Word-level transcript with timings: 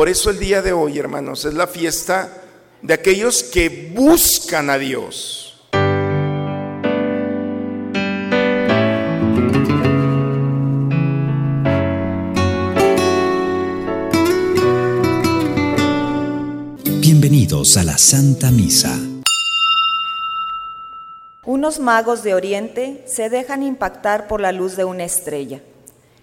Por 0.00 0.08
eso 0.08 0.30
el 0.30 0.38
día 0.38 0.62
de 0.62 0.72
hoy, 0.72 0.98
hermanos, 0.98 1.44
es 1.44 1.52
la 1.52 1.66
fiesta 1.66 2.32
de 2.80 2.94
aquellos 2.94 3.42
que 3.42 3.92
buscan 3.94 4.70
a 4.70 4.78
Dios. 4.78 5.60
Bienvenidos 16.98 17.76
a 17.76 17.84
la 17.84 17.98
Santa 17.98 18.50
Misa. 18.50 18.98
Unos 21.44 21.78
magos 21.78 22.22
de 22.22 22.32
Oriente 22.32 23.04
se 23.06 23.28
dejan 23.28 23.62
impactar 23.62 24.28
por 24.28 24.40
la 24.40 24.52
luz 24.52 24.76
de 24.76 24.84
una 24.84 25.04
estrella, 25.04 25.60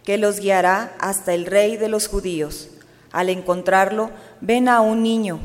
que 0.04 0.18
los 0.18 0.40
guiará 0.40 0.96
hasta 0.98 1.36
el 1.36 1.46
rey 1.46 1.78
de 1.78 1.90
los 1.90 2.08
judíos. 2.08 2.72
Al 3.12 3.30
encontrarlo, 3.30 4.12
ven 4.42 4.70
a 4.70 4.82
un 4.82 5.04
niño, 5.04 5.40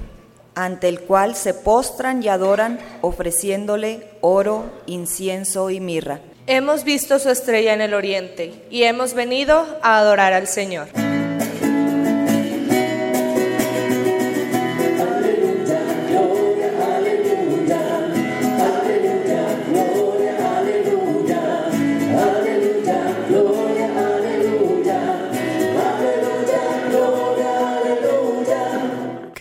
ante 0.54 0.88
el 0.88 1.00
cual 1.00 1.34
se 1.34 1.54
postran 1.54 2.22
y 2.22 2.28
adoran, 2.28 2.78
ofreciéndole 3.00 4.08
oro, 4.20 4.64
incienso 4.86 5.70
y 5.70 5.80
mirra. 5.80 6.20
Hemos 6.46 6.84
visto 6.84 7.18
su 7.18 7.30
estrella 7.30 7.72
en 7.72 7.80
el 7.80 7.94
oriente 7.94 8.66
y 8.70 8.82
hemos 8.82 9.14
venido 9.14 9.64
a 9.82 9.98
adorar 9.98 10.32
al 10.32 10.48
Señor. 10.48 10.88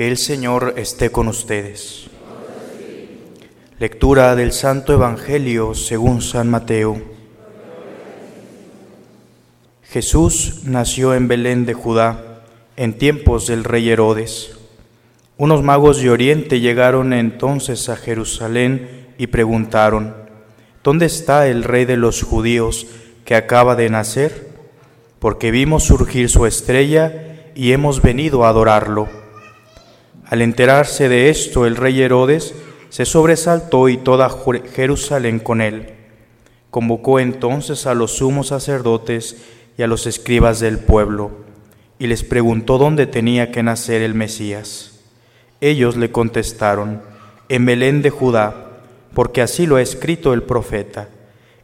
Que 0.01 0.07
el 0.07 0.17
Señor 0.17 0.73
esté 0.77 1.11
con 1.11 1.27
ustedes. 1.27 2.07
Lectura 3.77 4.35
del 4.35 4.51
Santo 4.51 4.93
Evangelio 4.93 5.75
según 5.75 6.23
San 6.23 6.49
Mateo. 6.49 6.99
Jesús 9.83 10.61
nació 10.63 11.13
en 11.13 11.27
Belén 11.27 11.67
de 11.67 11.75
Judá 11.75 12.41
en 12.77 12.97
tiempos 12.97 13.45
del 13.45 13.63
rey 13.63 13.91
Herodes. 13.91 14.57
Unos 15.37 15.61
magos 15.61 16.01
de 16.01 16.09
Oriente 16.09 16.59
llegaron 16.59 17.13
entonces 17.13 17.87
a 17.87 17.95
Jerusalén 17.95 19.13
y 19.19 19.27
preguntaron, 19.27 20.15
¿Dónde 20.83 21.05
está 21.05 21.45
el 21.45 21.63
rey 21.63 21.85
de 21.85 21.97
los 21.97 22.23
judíos 22.23 22.87
que 23.23 23.35
acaba 23.35 23.75
de 23.75 23.91
nacer? 23.91 24.49
Porque 25.19 25.51
vimos 25.51 25.83
surgir 25.83 26.27
su 26.27 26.47
estrella 26.47 27.51
y 27.53 27.73
hemos 27.73 28.01
venido 28.01 28.45
a 28.45 28.49
adorarlo. 28.49 29.20
Al 30.31 30.41
enterarse 30.41 31.09
de 31.09 31.29
esto, 31.29 31.65
el 31.65 31.75
rey 31.75 32.01
Herodes 32.01 32.55
se 32.87 33.03
sobresaltó 33.03 33.89
y 33.89 33.97
toda 33.97 34.31
Jerusalén 34.73 35.39
con 35.39 35.59
él. 35.59 35.89
Convocó 36.69 37.19
entonces 37.19 37.85
a 37.85 37.93
los 37.93 38.13
sumos 38.13 38.47
sacerdotes 38.47 39.35
y 39.77 39.83
a 39.83 39.87
los 39.87 40.07
escribas 40.07 40.61
del 40.61 40.79
pueblo, 40.79 41.31
y 41.99 42.07
les 42.07 42.23
preguntó 42.23 42.77
dónde 42.77 43.07
tenía 43.07 43.51
que 43.51 43.61
nacer 43.61 44.01
el 44.01 44.13
Mesías. 44.13 45.01
Ellos 45.59 45.97
le 45.97 46.11
contestaron, 46.11 47.01
en 47.49 47.65
Belén 47.65 48.01
de 48.01 48.09
Judá, 48.09 48.69
porque 49.13 49.41
así 49.41 49.67
lo 49.67 49.75
ha 49.75 49.81
escrito 49.81 50.33
el 50.33 50.43
profeta. 50.43 51.09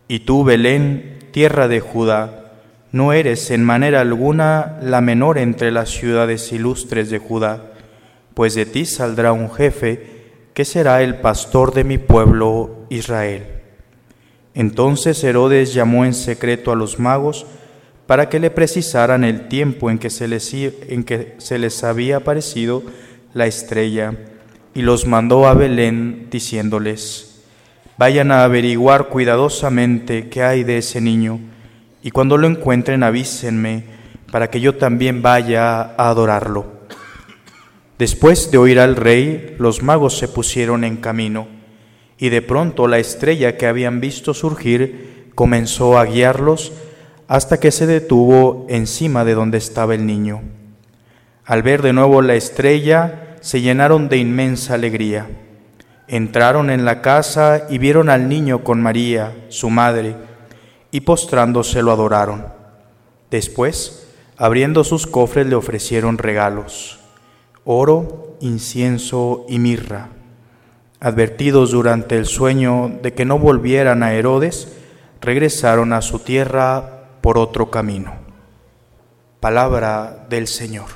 Y 0.09 0.19
tú, 0.19 0.43
Belén, 0.43 1.19
tierra 1.31 1.69
de 1.69 1.79
Judá, 1.79 2.51
no 2.91 3.13
eres 3.13 3.49
en 3.49 3.63
manera 3.63 4.01
alguna 4.01 4.77
la 4.81 4.99
menor 4.99 5.37
entre 5.37 5.71
las 5.71 5.89
ciudades 5.89 6.51
ilustres 6.51 7.09
de 7.09 7.19
Judá 7.19 7.71
pues 8.37 8.53
de 8.53 8.67
ti 8.67 8.85
saldrá 8.85 9.31
un 9.31 9.49
jefe 9.49 9.99
que 10.53 10.63
será 10.63 11.01
el 11.01 11.21
pastor 11.21 11.73
de 11.73 11.83
mi 11.83 11.97
pueblo 11.97 12.85
Israel. 12.87 13.47
Entonces 14.53 15.23
Herodes 15.23 15.73
llamó 15.73 16.05
en 16.05 16.13
secreto 16.13 16.71
a 16.71 16.75
los 16.75 16.99
magos 16.99 17.47
para 18.05 18.29
que 18.29 18.39
le 18.39 18.51
precisaran 18.51 19.23
el 19.23 19.47
tiempo 19.47 19.89
en 19.89 19.97
que 19.97 20.11
se 20.11 20.27
les, 20.27 20.53
en 20.53 21.03
que 21.03 21.33
se 21.39 21.57
les 21.57 21.83
había 21.83 22.17
aparecido 22.17 22.83
la 23.33 23.47
estrella, 23.47 24.13
y 24.75 24.83
los 24.83 25.07
mandó 25.07 25.47
a 25.47 25.55
Belén 25.55 26.27
diciéndoles, 26.29 27.41
vayan 27.97 28.31
a 28.31 28.43
averiguar 28.43 29.07
cuidadosamente 29.07 30.29
qué 30.29 30.43
hay 30.43 30.63
de 30.63 30.77
ese 30.77 31.01
niño, 31.01 31.39
y 32.03 32.11
cuando 32.11 32.37
lo 32.37 32.45
encuentren 32.45 33.01
avísenme 33.01 33.85
para 34.31 34.51
que 34.51 34.61
yo 34.61 34.75
también 34.75 35.23
vaya 35.23 35.81
a 35.81 36.09
adorarlo. 36.09 36.76
Después 37.97 38.51
de 38.51 38.59
oír 38.59 38.79
al 38.79 38.95
rey, 38.95 39.55
los 39.57 39.81
magos 39.81 40.19
se 40.19 40.27
pusieron 40.27 40.83
en 40.83 40.97
camino, 40.97 41.47
y 42.19 42.29
de 42.29 42.43
pronto 42.43 42.87
la 42.87 42.99
estrella 42.99 43.57
que 43.57 43.65
habían 43.65 43.99
visto 44.01 44.35
surgir 44.35 45.31
comenzó 45.33 45.97
a 45.97 46.05
guiarlos 46.05 46.73
hasta 47.27 47.59
que 47.59 47.71
se 47.71 47.87
detuvo 47.87 48.67
encima 48.69 49.25
de 49.25 49.33
donde 49.33 49.57
estaba 49.57 49.95
el 49.95 50.05
niño. 50.05 50.41
Al 51.43 51.63
ver 51.63 51.81
de 51.81 51.93
nuevo 51.93 52.21
la 52.21 52.35
estrella, 52.35 53.35
se 53.41 53.61
llenaron 53.61 54.09
de 54.09 54.17
inmensa 54.17 54.75
alegría. 54.75 55.27
Entraron 56.07 56.69
en 56.69 56.85
la 56.85 57.01
casa 57.01 57.65
y 57.67 57.79
vieron 57.79 58.09
al 58.09 58.29
niño 58.29 58.63
con 58.63 58.79
María, 58.79 59.35
su 59.49 59.71
madre, 59.71 60.15
y 60.91 61.01
postrándose 61.01 61.81
lo 61.81 61.91
adoraron. 61.91 62.45
Después, 63.31 64.07
abriendo 64.37 64.83
sus 64.83 65.07
cofres, 65.07 65.47
le 65.47 65.55
ofrecieron 65.55 66.19
regalos 66.19 66.99
oro, 67.67 68.37
incienso 68.39 69.45
y 69.49 69.59
mirra. 69.59 70.09
Advertidos 71.01 71.71
durante 71.71 72.17
el 72.17 72.25
sueño 72.25 72.97
de 73.03 73.13
que 73.13 73.25
no 73.25 73.37
volvieran 73.37 74.03
a 74.03 74.13
Herodes, 74.13 74.69
regresaron 75.19 75.91
a 75.91 76.01
su 76.01 76.19
tierra 76.19 77.09
por 77.21 77.37
otro 77.37 77.69
camino. 77.69 78.13
Palabra 79.41 80.25
del 80.29 80.47
Señor. 80.47 80.87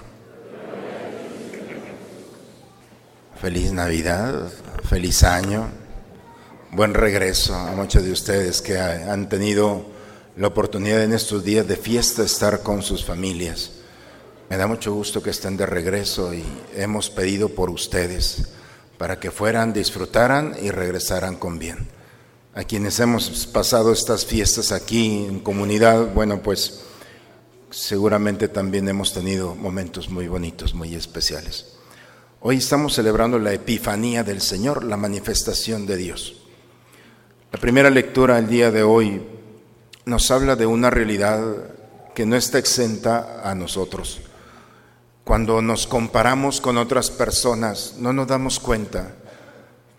Feliz 3.39 3.73
Navidad, 3.73 4.49
feliz 4.87 5.23
año, 5.23 5.67
buen 6.71 6.93
regreso 6.93 7.53
a 7.53 7.71
muchos 7.73 8.03
de 8.03 8.11
ustedes 8.11 8.61
que 8.61 8.79
han 8.79 9.27
tenido 9.27 9.85
la 10.37 10.47
oportunidad 10.47 11.03
en 11.03 11.11
estos 11.13 11.43
días 11.43 11.67
de 11.67 11.75
fiesta 11.75 12.23
estar 12.23 12.61
con 12.61 12.81
sus 12.81 13.03
familias. 13.03 13.80
Me 14.51 14.57
da 14.57 14.67
mucho 14.67 14.93
gusto 14.93 15.23
que 15.23 15.29
estén 15.29 15.55
de 15.55 15.65
regreso 15.65 16.33
y 16.33 16.43
hemos 16.75 17.09
pedido 17.09 17.47
por 17.47 17.69
ustedes 17.69 18.49
para 18.97 19.17
que 19.17 19.31
fueran, 19.31 19.71
disfrutaran 19.71 20.57
y 20.61 20.71
regresaran 20.71 21.37
con 21.37 21.57
bien. 21.57 21.87
A 22.53 22.65
quienes 22.65 22.99
hemos 22.99 23.47
pasado 23.47 23.93
estas 23.93 24.25
fiestas 24.25 24.73
aquí 24.73 25.23
en 25.25 25.39
comunidad, 25.39 26.13
bueno, 26.13 26.41
pues 26.41 26.81
seguramente 27.69 28.49
también 28.49 28.89
hemos 28.89 29.13
tenido 29.13 29.55
momentos 29.55 30.09
muy 30.09 30.27
bonitos, 30.27 30.73
muy 30.73 30.95
especiales. 30.95 31.77
Hoy 32.41 32.57
estamos 32.57 32.93
celebrando 32.93 33.39
la 33.39 33.53
Epifanía 33.53 34.25
del 34.25 34.41
Señor, 34.41 34.83
la 34.83 34.97
manifestación 34.97 35.85
de 35.85 35.95
Dios. 35.95 36.41
La 37.53 37.59
primera 37.61 37.89
lectura 37.89 38.37
el 38.37 38.49
día 38.49 38.69
de 38.69 38.83
hoy 38.83 39.25
nos 40.03 40.29
habla 40.29 40.57
de 40.57 40.65
una 40.65 40.89
realidad 40.89 41.39
que 42.13 42.25
no 42.25 42.35
está 42.35 42.57
exenta 42.57 43.49
a 43.49 43.55
nosotros. 43.55 44.19
Cuando 45.23 45.61
nos 45.61 45.85
comparamos 45.85 46.59
con 46.59 46.77
otras 46.77 47.11
personas 47.11 47.95
no 47.99 48.11
nos 48.11 48.27
damos 48.27 48.59
cuenta, 48.59 49.15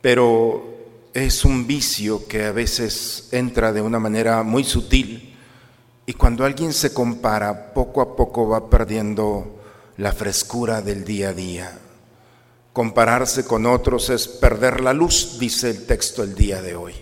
pero 0.01 0.73
es 1.15 1.45
un 1.45 1.67
vicio 1.67 2.27
que 2.27 2.45
a 2.45 2.53
veces 2.53 3.29
entra 3.33 3.73
de 3.73 3.81
una 3.83 3.99
manera 3.99 4.43
muy 4.43 4.65
sutil 4.65 5.37
y 6.07 6.15
cuando 6.15 6.45
alguien 6.45 6.73
se 6.73 6.93
compara 6.93 7.73
poco 7.73 8.01
a 8.01 8.17
poco 8.17 8.49
va 8.49 8.69
perdiendo 8.69 9.61
la 9.97 10.13
frescura 10.13 10.83
del 10.83 11.05
día 11.05 11.29
a 11.29 11.35
día. 11.35 11.79
Compararse 12.73 13.45
con 13.45 13.67
otros 13.67 14.11
es 14.11 14.27
perder 14.27 14.81
la 14.81 14.93
luz, 14.93 15.39
dice 15.39 15.71
el 15.71 15.87
texto 15.87 16.23
el 16.23 16.35
día 16.35 16.63
de 16.63 16.75
hoy. 16.75 16.95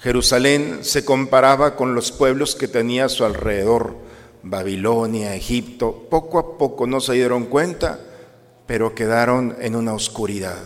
Jerusalén 0.00 0.80
se 0.82 1.04
comparaba 1.04 1.76
con 1.76 1.94
los 1.94 2.10
pueblos 2.10 2.54
que 2.54 2.68
tenía 2.68 3.04
a 3.04 3.08
su 3.08 3.24
alrededor 3.24 4.07
Babilonia, 4.42 5.34
Egipto, 5.34 6.06
poco 6.08 6.38
a 6.38 6.58
poco 6.58 6.86
no 6.86 7.00
se 7.00 7.14
dieron 7.14 7.46
cuenta, 7.46 8.00
pero 8.66 8.94
quedaron 8.94 9.56
en 9.60 9.76
una 9.76 9.94
oscuridad. 9.94 10.62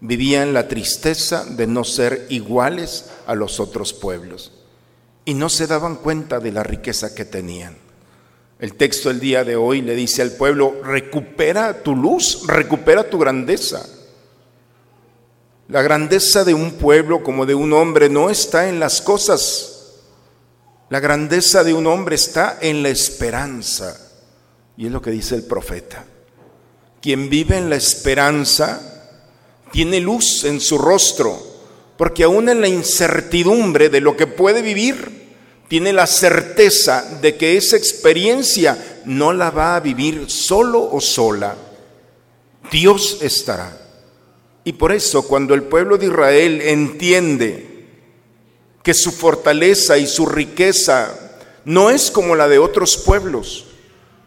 Vivían 0.00 0.52
la 0.52 0.68
tristeza 0.68 1.44
de 1.44 1.66
no 1.66 1.84
ser 1.84 2.26
iguales 2.28 3.10
a 3.26 3.34
los 3.34 3.60
otros 3.60 3.92
pueblos 3.92 4.52
y 5.24 5.34
no 5.34 5.48
se 5.48 5.66
daban 5.66 5.96
cuenta 5.96 6.40
de 6.40 6.52
la 6.52 6.62
riqueza 6.62 7.14
que 7.14 7.24
tenían. 7.24 7.76
El 8.58 8.74
texto 8.74 9.08
del 9.08 9.20
día 9.20 9.44
de 9.44 9.56
hoy 9.56 9.80
le 9.80 9.94
dice 9.94 10.22
al 10.22 10.32
pueblo, 10.32 10.82
recupera 10.82 11.82
tu 11.82 11.96
luz, 11.96 12.46
recupera 12.46 13.08
tu 13.08 13.18
grandeza. 13.18 13.86
La 15.68 15.82
grandeza 15.82 16.44
de 16.44 16.54
un 16.54 16.72
pueblo 16.72 17.22
como 17.22 17.46
de 17.46 17.54
un 17.54 17.72
hombre 17.72 18.08
no 18.08 18.30
está 18.30 18.68
en 18.68 18.78
las 18.78 19.00
cosas 19.00 19.73
la 20.90 21.00
grandeza 21.00 21.64
de 21.64 21.72
un 21.72 21.86
hombre 21.86 22.14
está 22.14 22.58
en 22.60 22.82
la 22.82 22.90
esperanza. 22.90 24.00
Y 24.76 24.86
es 24.86 24.92
lo 24.92 25.00
que 25.00 25.10
dice 25.10 25.34
el 25.34 25.44
profeta. 25.44 26.04
Quien 27.00 27.28
vive 27.28 27.56
en 27.56 27.70
la 27.70 27.76
esperanza 27.76 28.80
tiene 29.72 30.00
luz 30.00 30.44
en 30.44 30.60
su 30.60 30.78
rostro, 30.78 31.40
porque 31.96 32.24
aún 32.24 32.48
en 32.48 32.60
la 32.60 32.68
incertidumbre 32.68 33.88
de 33.88 34.00
lo 34.00 34.16
que 34.16 34.26
puede 34.26 34.62
vivir, 34.62 35.24
tiene 35.68 35.92
la 35.92 36.06
certeza 36.06 37.18
de 37.20 37.36
que 37.36 37.56
esa 37.56 37.76
experiencia 37.76 39.02
no 39.04 39.32
la 39.32 39.50
va 39.50 39.76
a 39.76 39.80
vivir 39.80 40.30
solo 40.30 40.88
o 40.90 41.00
sola. 41.00 41.56
Dios 42.70 43.18
estará. 43.22 43.80
Y 44.64 44.74
por 44.74 44.92
eso 44.92 45.26
cuando 45.26 45.54
el 45.54 45.64
pueblo 45.64 45.98
de 45.98 46.06
Israel 46.06 46.60
entiende 46.62 47.73
que 48.84 48.94
su 48.94 49.10
fortaleza 49.10 49.96
y 49.96 50.06
su 50.06 50.26
riqueza 50.26 51.18
no 51.64 51.88
es 51.88 52.10
como 52.10 52.36
la 52.36 52.46
de 52.46 52.58
otros 52.58 52.98
pueblos, 52.98 53.64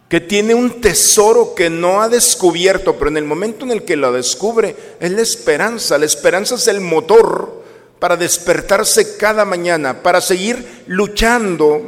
que 0.10 0.20
tiene 0.20 0.56
un 0.56 0.82
tesoro 0.82 1.54
que 1.54 1.70
no 1.70 2.02
ha 2.02 2.10
descubierto, 2.10 2.96
pero 2.96 3.10
en 3.10 3.18
el 3.18 3.24
momento 3.24 3.66
en 3.66 3.72
el 3.72 3.84
que 3.84 3.96
lo 3.96 4.12
descubre 4.12 4.76
es 5.00 5.12
la 5.12 5.22
esperanza. 5.22 5.98
La 6.00 6.06
esperanza 6.06 6.56
es 6.56 6.68
el 6.68 6.82
motor 6.82 7.64
para 8.00 8.18
despertarse 8.18 9.16
cada 9.18 9.46
mañana, 9.46 10.02
para 10.02 10.22
seguir 10.22 10.84
luchando 10.88 11.82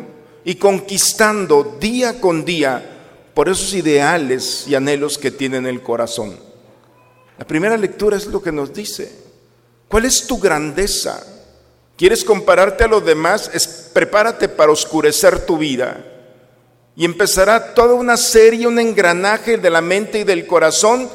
y 0.45 0.55
conquistando 0.55 1.77
día 1.79 2.21
con 2.21 2.45
día 2.45 2.97
por 3.33 3.49
esos 3.49 3.73
ideales 3.73 4.65
y 4.67 4.75
anhelos 4.75 5.17
que 5.17 5.31
tiene 5.31 5.57
en 5.57 5.65
el 5.65 5.81
corazón. 5.81 6.37
La 7.39 7.47
primera 7.47 7.77
lectura 7.77 8.15
es 8.15 8.27
lo 8.27 8.43
que 8.43 8.51
nos 8.51 8.71
dice. 8.71 9.11
¿Cuál 9.87 10.05
es 10.05 10.27
tu 10.27 10.37
grandeza? 10.37 11.38
¿Quieres 11.99 12.23
compararte 12.23 12.85
a 12.85 12.87
los 12.87 13.03
demás? 13.03 13.89
Prepárate 13.91 14.47
para 14.47 14.71
oscurecer 14.71 15.45
tu 15.45 15.57
vida. 15.57 15.97
Y 16.95 17.03
empezará 17.03 17.73
toda 17.73 17.93
una 17.93 18.15
serie, 18.15 18.67
un 18.67 18.79
engranaje 18.79 19.57
de 19.57 19.69
la 19.69 19.81
mente 19.81 20.19
y 20.19 20.23
del 20.23 20.47
corazón 20.47 21.09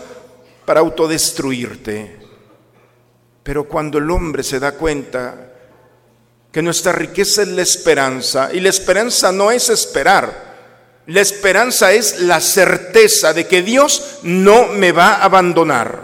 para 0.66 0.80
autodestruirte. 0.80 2.18
Pero 3.42 3.64
cuando 3.66 3.96
el 3.96 4.10
hombre 4.10 4.42
se 4.42 4.60
da 4.60 4.72
cuenta 4.72 5.52
que 6.52 6.60
nuestra 6.60 6.92
riqueza 6.92 7.40
es 7.40 7.48
la 7.48 7.62
esperanza, 7.62 8.50
y 8.52 8.60
la 8.60 8.68
esperanza 8.68 9.32
no 9.32 9.50
es 9.50 9.70
esperar, 9.70 10.52
la 11.06 11.22
esperanza 11.22 11.92
es 11.92 12.20
la 12.20 12.42
certeza 12.42 13.32
de 13.32 13.46
que 13.46 13.62
Dios 13.62 14.18
no 14.22 14.66
me 14.66 14.92
va 14.92 15.14
a 15.14 15.24
abandonar. 15.24 16.03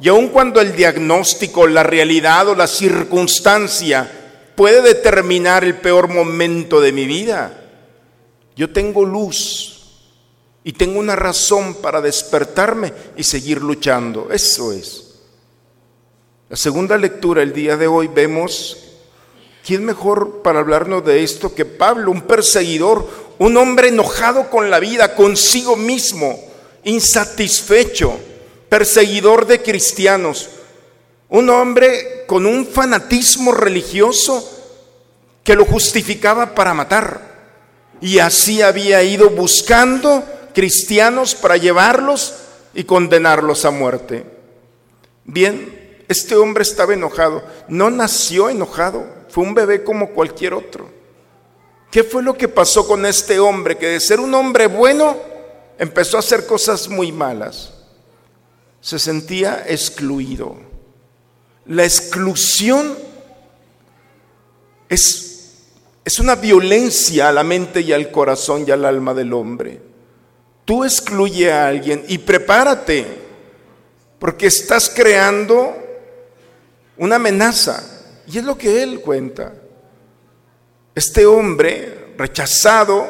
Y 0.00 0.08
aun 0.08 0.28
cuando 0.28 0.60
el 0.60 0.76
diagnóstico, 0.76 1.66
la 1.66 1.82
realidad 1.82 2.48
o 2.48 2.54
la 2.54 2.66
circunstancia 2.66 4.10
puede 4.54 4.82
determinar 4.82 5.64
el 5.64 5.76
peor 5.76 6.08
momento 6.08 6.80
de 6.80 6.92
mi 6.92 7.06
vida, 7.06 7.62
yo 8.54 8.70
tengo 8.70 9.04
luz 9.04 9.76
y 10.64 10.72
tengo 10.72 10.98
una 10.98 11.14
razón 11.14 11.74
para 11.74 12.00
despertarme 12.00 12.92
y 13.16 13.22
seguir 13.22 13.62
luchando. 13.62 14.28
Eso 14.30 14.72
es. 14.72 15.14
La 16.48 16.56
segunda 16.56 16.96
lectura 16.96 17.42
el 17.42 17.52
día 17.52 17.76
de 17.76 17.86
hoy 17.86 18.08
vemos 18.08 18.76
quién 19.64 19.84
mejor 19.84 20.42
para 20.42 20.60
hablarnos 20.60 21.04
de 21.04 21.22
esto 21.22 21.54
que 21.54 21.64
Pablo, 21.64 22.10
un 22.10 22.22
perseguidor, 22.22 23.08
un 23.38 23.56
hombre 23.56 23.88
enojado 23.88 24.48
con 24.48 24.70
la 24.70 24.78
vida, 24.78 25.14
consigo 25.14 25.76
mismo, 25.76 26.38
insatisfecho, 26.84 28.18
perseguidor 28.68 29.46
de 29.46 29.62
cristianos, 29.62 30.48
un 31.28 31.50
hombre 31.50 32.24
con 32.26 32.46
un 32.46 32.66
fanatismo 32.66 33.52
religioso 33.52 34.52
que 35.44 35.54
lo 35.54 35.64
justificaba 35.64 36.54
para 36.54 36.74
matar. 36.74 37.36
Y 38.00 38.18
así 38.18 38.62
había 38.62 39.02
ido 39.02 39.30
buscando 39.30 40.24
cristianos 40.54 41.34
para 41.34 41.56
llevarlos 41.56 42.34
y 42.74 42.84
condenarlos 42.84 43.64
a 43.64 43.70
muerte. 43.70 44.24
Bien, 45.24 46.04
este 46.08 46.36
hombre 46.36 46.62
estaba 46.62 46.94
enojado. 46.94 47.42
No 47.68 47.90
nació 47.90 48.50
enojado, 48.50 49.06
fue 49.28 49.44
un 49.44 49.54
bebé 49.54 49.82
como 49.82 50.10
cualquier 50.10 50.54
otro. 50.54 50.90
¿Qué 51.90 52.04
fue 52.04 52.22
lo 52.22 52.34
que 52.36 52.48
pasó 52.48 52.86
con 52.86 53.06
este 53.06 53.38
hombre? 53.38 53.78
Que 53.78 53.88
de 53.88 54.00
ser 54.00 54.20
un 54.20 54.34
hombre 54.34 54.66
bueno 54.66 55.16
empezó 55.78 56.16
a 56.16 56.20
hacer 56.20 56.46
cosas 56.46 56.88
muy 56.88 57.12
malas. 57.12 57.72
Se 58.80 58.98
sentía 58.98 59.64
excluido. 59.68 60.56
La 61.66 61.84
exclusión 61.84 62.96
es 64.88 65.26
es 66.06 66.20
una 66.20 66.36
violencia 66.36 67.28
a 67.28 67.32
la 67.32 67.42
mente 67.42 67.80
y 67.80 67.92
al 67.92 68.12
corazón 68.12 68.64
y 68.64 68.70
al 68.70 68.84
alma 68.84 69.12
del 69.12 69.32
hombre. 69.32 69.82
Tú 70.64 70.84
excluye 70.84 71.50
a 71.50 71.66
alguien 71.66 72.04
y 72.06 72.18
prepárate, 72.18 73.04
porque 74.20 74.46
estás 74.46 74.88
creando 74.88 75.74
una 76.96 77.16
amenaza. 77.16 77.82
Y 78.28 78.38
es 78.38 78.44
lo 78.44 78.56
que 78.56 78.84
él 78.84 79.00
cuenta. 79.00 79.52
Este 80.94 81.26
hombre 81.26 82.14
rechazado, 82.16 83.08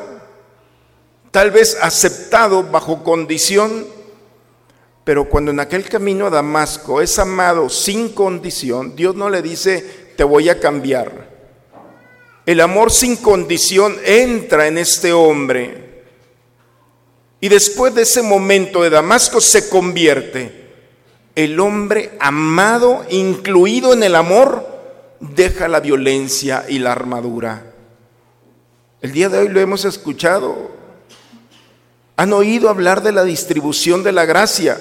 tal 1.30 1.50
vez 1.50 1.76
aceptado 1.82 2.62
bajo 2.62 3.04
condición, 3.04 3.86
pero 5.06 5.29
cuando 5.29 5.53
en 5.53 5.61
aquel 5.61 5.88
camino 5.88 6.26
a 6.26 6.31
Damasco 6.31 7.00
es 7.00 7.17
amado 7.20 7.69
sin 7.69 8.08
condición, 8.08 8.97
Dios 8.97 9.14
no 9.14 9.31
le 9.31 9.41
dice, 9.41 10.11
te 10.17 10.25
voy 10.25 10.49
a 10.49 10.58
cambiar. 10.58 11.31
El 12.44 12.61
amor 12.61 12.91
sin 12.91 13.14
condición 13.14 13.94
entra 14.05 14.67
en 14.67 14.79
este 14.79 15.12
hombre. 15.12 16.03
Y 17.41 17.49
después 17.49 17.94
de 17.94 18.03
ese 18.03 18.20
momento 18.20 18.82
de 18.82 18.91
Damasco 18.91 19.41
se 19.41 19.69
convierte. 19.69 20.73
El 21.37 21.61
hombre 21.61 22.11
amado, 22.19 23.06
incluido 23.09 23.93
en 23.93 24.02
el 24.02 24.17
amor, 24.17 24.67
deja 25.20 25.69
la 25.69 25.79
violencia 25.79 26.64
y 26.69 26.81
la 26.81 26.91
armadura. 26.91 27.75
El 29.00 29.12
día 29.12 29.29
de 29.29 29.38
hoy 29.38 29.49
lo 29.50 29.61
hemos 29.61 29.85
escuchado. 29.85 30.73
Han 32.17 32.32
oído 32.32 32.69
hablar 32.69 33.05
de 33.05 33.12
la 33.12 33.23
distribución 33.23 34.02
de 34.02 34.11
la 34.11 34.25
gracia. 34.25 34.81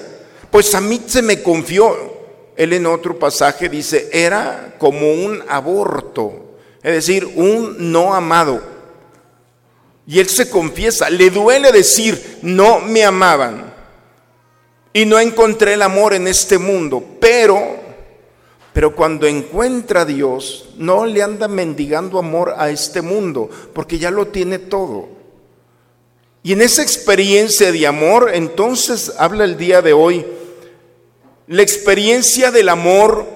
Pues 0.50 0.74
a 0.74 0.80
mí 0.80 1.00
se 1.06 1.22
me 1.22 1.42
confió. 1.42 2.16
Él 2.56 2.72
en 2.72 2.86
otro 2.86 3.18
pasaje 3.18 3.68
dice, 3.68 4.08
era 4.12 4.76
como 4.78 5.12
un 5.12 5.42
aborto 5.48 6.46
es 6.86 6.92
decir, 6.92 7.26
un 7.34 7.90
no 7.90 8.14
amado. 8.14 8.62
Y 10.06 10.20
él 10.20 10.28
se 10.28 10.48
confiesa, 10.48 11.10
le 11.10 11.30
duele 11.30 11.72
decir, 11.72 12.38
no 12.42 12.78
me 12.78 13.04
amaban 13.04 13.74
y 14.92 15.04
no 15.04 15.18
encontré 15.18 15.74
el 15.74 15.82
amor 15.82 16.14
en 16.14 16.28
este 16.28 16.58
mundo, 16.58 17.02
pero, 17.20 17.74
pero 18.72 18.94
cuando 18.94 19.26
encuentra 19.26 20.02
a 20.02 20.04
Dios, 20.04 20.68
no 20.76 21.04
le 21.06 21.24
anda 21.24 21.48
mendigando 21.48 22.20
amor 22.20 22.54
a 22.56 22.70
este 22.70 23.02
mundo, 23.02 23.50
porque 23.74 23.98
ya 23.98 24.12
lo 24.12 24.28
tiene 24.28 24.60
todo. 24.60 25.08
Y 26.44 26.52
en 26.52 26.62
esa 26.62 26.82
experiencia 26.82 27.72
de 27.72 27.84
amor, 27.84 28.30
entonces 28.32 29.12
habla 29.18 29.42
el 29.42 29.56
día 29.56 29.82
de 29.82 29.92
hoy, 29.92 30.24
la 31.48 31.62
experiencia 31.62 32.50
del 32.50 32.68
amor 32.68 33.26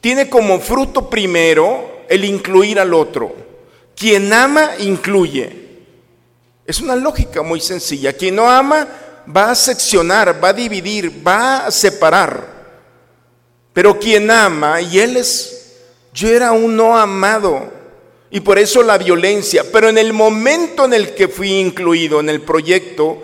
tiene 0.00 0.28
como 0.28 0.60
fruto 0.60 1.08
primero 1.08 2.04
el 2.08 2.24
incluir 2.24 2.78
al 2.80 2.92
otro. 2.92 3.34
Quien 3.96 4.32
ama, 4.32 4.72
incluye. 4.78 5.64
Es 6.66 6.80
una 6.80 6.96
lógica 6.96 7.42
muy 7.42 7.60
sencilla. 7.60 8.12
Quien 8.12 8.34
no 8.34 8.50
ama, 8.50 8.88
va 9.34 9.50
a 9.50 9.54
seccionar, 9.54 10.42
va 10.42 10.48
a 10.48 10.52
dividir, 10.52 11.26
va 11.26 11.66
a 11.66 11.70
separar. 11.70 12.54
Pero 13.72 13.98
quien 13.98 14.30
ama, 14.30 14.80
y 14.80 14.98
él 14.98 15.16
es, 15.16 15.76
yo 16.12 16.28
era 16.28 16.52
un 16.52 16.76
no 16.76 16.96
amado, 16.96 17.72
y 18.30 18.40
por 18.40 18.58
eso 18.58 18.82
la 18.82 18.98
violencia. 18.98 19.64
Pero 19.72 19.88
en 19.88 19.98
el 19.98 20.12
momento 20.12 20.84
en 20.84 20.94
el 20.94 21.14
que 21.14 21.28
fui 21.28 21.52
incluido 21.52 22.20
en 22.20 22.28
el 22.28 22.40
proyecto 22.40 23.22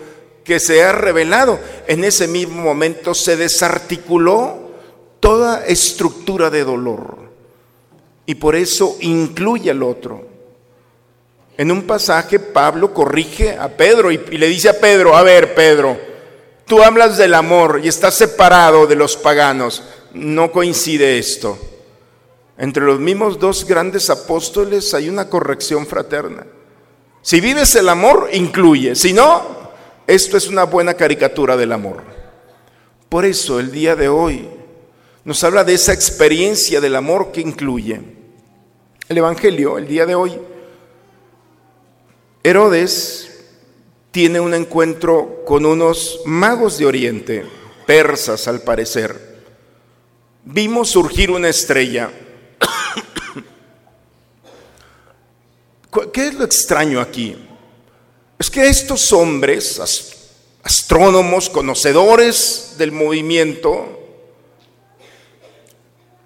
que 0.51 0.59
se 0.59 0.83
ha 0.83 0.91
revelado, 0.91 1.61
en 1.87 2.03
ese 2.03 2.27
mismo 2.27 2.61
momento 2.61 3.15
se 3.15 3.37
desarticuló 3.37 4.73
toda 5.21 5.65
estructura 5.65 6.51
de 6.51 6.65
dolor 6.65 7.19
y 8.27 8.35
por 8.35 8.57
eso 8.57 8.97
incluye 8.99 9.71
al 9.71 9.85
otro. 9.85 10.27
En 11.57 11.71
un 11.71 11.83
pasaje 11.83 12.41
Pablo 12.41 12.93
corrige 12.93 13.57
a 13.57 13.69
Pedro 13.69 14.11
y, 14.11 14.19
le 14.19 14.49
dice 14.49 14.71
a 14.71 14.81
Pedro, 14.81 15.15
a 15.15 15.23
ver 15.23 15.55
Pedro, 15.55 15.97
tú 16.67 16.83
hablas 16.83 17.17
del 17.17 17.35
amor 17.35 17.81
y 17.85 17.87
estás 17.87 18.17
separado 18.17 18.89
de 18.89 18.97
los 18.97 19.17
paganos. 19.17 19.85
No 20.15 20.51
coincide 20.51 21.17
esto. 21.17 21.61
Entre 22.59 22.83
los 22.83 22.99
mismos 22.99 23.39
dos 23.39 23.65
grandes 23.65 24.11
apóstoles 24.11 24.95
hay 24.95 25.09
una 25.09 25.29
corrección 25.29 25.87
fraterna. 25.87 26.45
Si 27.23 27.41
vives 27.41 27.77
el 27.77 27.89
amor, 27.89 28.31
incluye. 28.33 28.97
Si 28.97 29.13
no, 29.13 29.60
esto 30.11 30.37
es 30.37 30.49
una 30.49 30.65
buena 30.65 30.95
caricatura 30.95 31.57
del 31.57 31.71
amor. 31.71 32.03
Por 33.09 33.25
eso 33.25 33.61
el 33.61 33.71
día 33.71 33.95
de 33.95 34.09
hoy 34.09 34.49
nos 35.25 35.45
habla 35.45 35.63
de 35.63 35.75
esa 35.75 35.93
experiencia 35.93 36.81
del 36.81 36.97
amor 36.97 37.31
que 37.31 37.41
incluye 37.41 38.01
el 39.09 39.19
Evangelio 39.19 39.79
el 39.79 39.87
día 39.87 40.07
de 40.07 40.17
hoy. 40.17 40.37
Herodes 42.43 43.45
tiene 44.11 44.41
un 44.41 44.53
encuentro 44.53 45.45
con 45.47 45.65
unos 45.65 46.23
magos 46.25 46.77
de 46.79 46.87
Oriente, 46.87 47.47
persas 47.87 48.49
al 48.49 48.63
parecer. 48.63 49.39
Vimos 50.45 50.91
surgir 50.91 51.31
una 51.31 51.49
estrella. 51.49 52.11
¿Qué 56.13 56.27
es 56.27 56.35
lo 56.35 56.45
extraño 56.45 57.01
aquí? 57.01 57.37
Es 58.41 58.51
que 58.51 58.69
estos 58.69 59.13
hombres, 59.13 59.79
astrónomos, 60.63 61.51
conocedores 61.51 62.73
del 62.79 62.91
movimiento, 62.91 64.01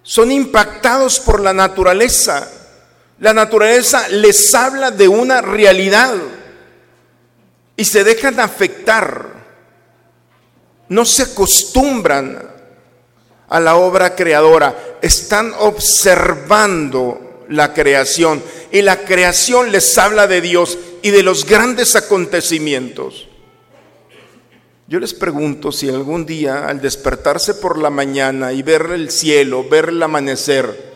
son 0.05 0.31
impactados 0.31 1.19
por 1.19 1.41
la 1.41 1.53
naturaleza. 1.53 2.49
La 3.19 3.35
naturaleza 3.35 4.09
les 4.11 4.55
habla 4.55 4.93
de 4.93 5.09
una 5.09 5.41
realidad 5.41 6.15
y 7.77 7.85
se 7.85 8.05
dejan 8.05 8.39
afectar. 8.39 9.31
No 10.89 11.05
se 11.05 11.25
acostumbran 11.25 12.49
a 13.49 13.59
la 13.59 13.75
obra 13.75 14.15
creadora, 14.15 14.99
están 15.03 15.53
observando 15.59 17.45
la 17.49 17.75
creación 17.75 18.41
y 18.71 18.83
la 18.83 18.99
creación 19.01 19.73
les 19.73 19.99
habla 19.99 20.29
de 20.29 20.41
Dios 20.41 20.79
y 21.05 21.11
de 21.11 21.23
los 21.23 21.45
grandes 21.45 21.97
acontecimientos. 21.97 23.29
Yo 24.89 24.99
les 24.99 25.13
pregunto 25.13 25.71
si 25.71 25.91
algún 25.91 26.25
día 26.25 26.67
al 26.67 26.81
despertarse 26.81 27.53
por 27.53 27.77
la 27.79 27.91
mañana 27.91 28.55
y 28.55 28.63
ver 28.63 28.87
el 28.91 29.11
cielo, 29.11 29.69
ver 29.69 29.91
el 29.91 30.03
amanecer, 30.03 30.95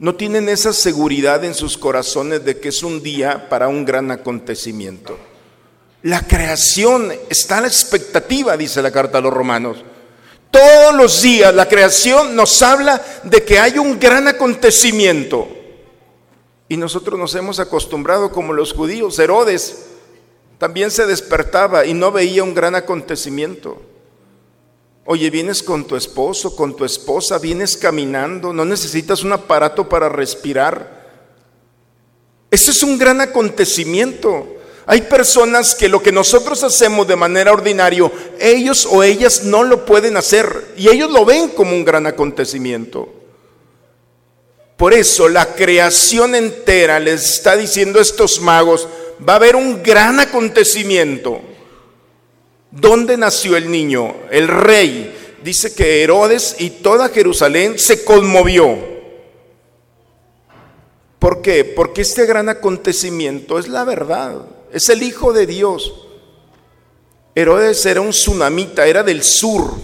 no 0.00 0.16
tienen 0.16 0.48
esa 0.48 0.72
seguridad 0.72 1.44
en 1.44 1.54
sus 1.54 1.78
corazones 1.78 2.44
de 2.44 2.58
que 2.58 2.70
es 2.70 2.82
un 2.82 3.04
día 3.04 3.48
para 3.48 3.68
un 3.68 3.84
gran 3.84 4.10
acontecimiento. 4.10 5.16
La 6.02 6.26
creación 6.26 7.12
está 7.30 7.58
a 7.58 7.60
la 7.60 7.68
expectativa, 7.68 8.56
dice 8.56 8.82
la 8.82 8.90
carta 8.90 9.18
a 9.18 9.20
los 9.20 9.32
romanos. 9.32 9.78
Todos 10.50 10.92
los 10.92 11.22
días 11.22 11.54
la 11.54 11.68
creación 11.68 12.34
nos 12.34 12.60
habla 12.62 13.00
de 13.22 13.44
que 13.44 13.60
hay 13.60 13.78
un 13.78 14.00
gran 14.00 14.26
acontecimiento. 14.26 15.61
Y 16.72 16.78
nosotros 16.78 17.18
nos 17.18 17.34
hemos 17.34 17.60
acostumbrado 17.60 18.32
como 18.32 18.54
los 18.54 18.72
judíos. 18.72 19.18
Herodes 19.18 19.88
también 20.56 20.90
se 20.90 21.04
despertaba 21.04 21.84
y 21.84 21.92
no 21.92 22.10
veía 22.10 22.42
un 22.42 22.54
gran 22.54 22.74
acontecimiento. 22.74 23.76
Oye, 25.04 25.28
vienes 25.28 25.62
con 25.62 25.86
tu 25.86 25.96
esposo, 25.96 26.56
con 26.56 26.74
tu 26.74 26.86
esposa, 26.86 27.38
vienes 27.38 27.76
caminando, 27.76 28.54
no 28.54 28.64
necesitas 28.64 29.22
un 29.22 29.32
aparato 29.32 29.86
para 29.86 30.08
respirar. 30.08 31.10
Eso 32.50 32.70
es 32.70 32.82
un 32.82 32.96
gran 32.96 33.20
acontecimiento. 33.20 34.46
Hay 34.86 35.02
personas 35.02 35.74
que 35.74 35.90
lo 35.90 36.02
que 36.02 36.10
nosotros 36.10 36.64
hacemos 36.64 37.06
de 37.06 37.16
manera 37.16 37.52
ordinaria, 37.52 38.10
ellos 38.40 38.88
o 38.90 39.02
ellas 39.02 39.44
no 39.44 39.62
lo 39.62 39.84
pueden 39.84 40.16
hacer 40.16 40.72
y 40.78 40.88
ellos 40.88 41.10
lo 41.10 41.26
ven 41.26 41.50
como 41.50 41.72
un 41.72 41.84
gran 41.84 42.06
acontecimiento. 42.06 43.21
Por 44.82 44.94
eso 44.94 45.28
la 45.28 45.54
creación 45.54 46.34
entera 46.34 46.98
les 46.98 47.34
está 47.34 47.56
diciendo 47.56 48.00
a 48.00 48.02
estos 48.02 48.40
magos, 48.40 48.88
va 49.20 49.34
a 49.34 49.36
haber 49.36 49.54
un 49.54 49.80
gran 49.80 50.18
acontecimiento. 50.18 51.40
¿Dónde 52.68 53.16
nació 53.16 53.56
el 53.56 53.70
niño? 53.70 54.12
El 54.32 54.48
rey. 54.48 55.36
Dice 55.44 55.72
que 55.72 56.02
Herodes 56.02 56.56
y 56.58 56.70
toda 56.70 57.10
Jerusalén 57.10 57.78
se 57.78 58.02
conmovió. 58.02 58.76
¿Por 61.20 61.42
qué? 61.42 61.64
Porque 61.64 62.02
este 62.02 62.26
gran 62.26 62.48
acontecimiento 62.48 63.60
es 63.60 63.68
la 63.68 63.84
verdad. 63.84 64.46
Es 64.72 64.88
el 64.88 65.04
Hijo 65.04 65.32
de 65.32 65.46
Dios. 65.46 66.08
Herodes 67.36 67.86
era 67.86 68.00
un 68.00 68.10
tsunamita, 68.10 68.84
era 68.88 69.04
del 69.04 69.22
sur. 69.22 69.76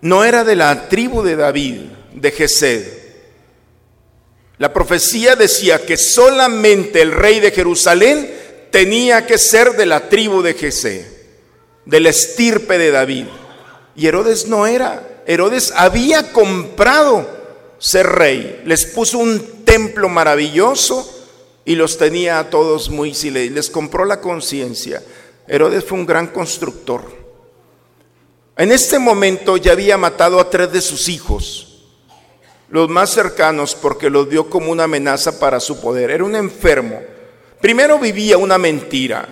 No 0.00 0.24
era 0.24 0.44
de 0.44 0.56
la 0.56 0.88
tribu 0.88 1.22
de 1.22 1.36
David, 1.36 1.80
de 2.14 2.30
Gesed. 2.30 3.03
La 4.58 4.72
profecía 4.72 5.34
decía 5.34 5.84
que 5.84 5.96
solamente 5.96 7.02
el 7.02 7.12
rey 7.12 7.40
de 7.40 7.50
Jerusalén 7.50 8.32
tenía 8.70 9.26
que 9.26 9.36
ser 9.38 9.76
de 9.76 9.86
la 9.86 10.08
tribu 10.08 10.42
de 10.42 10.54
Jesé, 10.54 11.06
del 11.84 12.06
estirpe 12.06 12.78
de 12.78 12.90
David. 12.92 13.26
Y 13.96 14.06
Herodes 14.06 14.46
no 14.46 14.66
era. 14.66 15.22
Herodes 15.26 15.72
había 15.74 16.32
comprado 16.32 17.28
ser 17.78 18.06
rey. 18.06 18.62
Les 18.64 18.86
puso 18.86 19.18
un 19.18 19.64
templo 19.64 20.08
maravilloso 20.08 21.10
y 21.64 21.74
los 21.74 21.98
tenía 21.98 22.38
a 22.38 22.50
todos 22.50 22.90
muy 22.90 23.14
silenciosos. 23.14 23.54
Les 23.54 23.70
compró 23.70 24.04
la 24.04 24.20
conciencia. 24.20 25.02
Herodes 25.48 25.84
fue 25.84 25.98
un 25.98 26.06
gran 26.06 26.28
constructor. 26.28 27.02
En 28.56 28.70
este 28.70 29.00
momento 29.00 29.56
ya 29.56 29.72
había 29.72 29.98
matado 29.98 30.38
a 30.38 30.48
tres 30.48 30.70
de 30.70 30.80
sus 30.80 31.08
hijos 31.08 31.73
los 32.74 32.88
más 32.88 33.10
cercanos 33.10 33.76
porque 33.76 34.10
los 34.10 34.28
vio 34.28 34.50
como 34.50 34.72
una 34.72 34.82
amenaza 34.82 35.38
para 35.38 35.60
su 35.60 35.80
poder. 35.80 36.10
Era 36.10 36.24
un 36.24 36.34
enfermo. 36.34 37.00
Primero 37.60 38.00
vivía 38.00 38.36
una 38.36 38.58
mentira. 38.58 39.28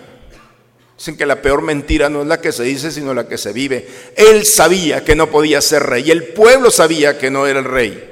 Dicen 0.96 1.16
que 1.16 1.26
la 1.26 1.42
peor 1.42 1.61
mentira 1.61 2.08
no 2.08 2.22
es 2.22 2.28
la 2.28 2.40
que 2.40 2.52
se 2.52 2.62
dice, 2.62 2.92
sino 2.92 3.12
la 3.12 3.26
que 3.26 3.37
se 3.37 3.52
vive. 3.52 3.84
Él 4.14 4.46
sabía 4.46 5.02
que 5.02 5.16
no 5.16 5.28
podía 5.28 5.61
ser 5.61 5.82
rey 5.82 6.08
el 6.12 6.28
pueblo 6.28 6.70
sabía 6.70 7.18
que 7.18 7.32
no 7.32 7.49
era 7.49 7.58
el 7.58 7.64
rey. 7.64 8.11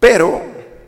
Pero 0.00 0.42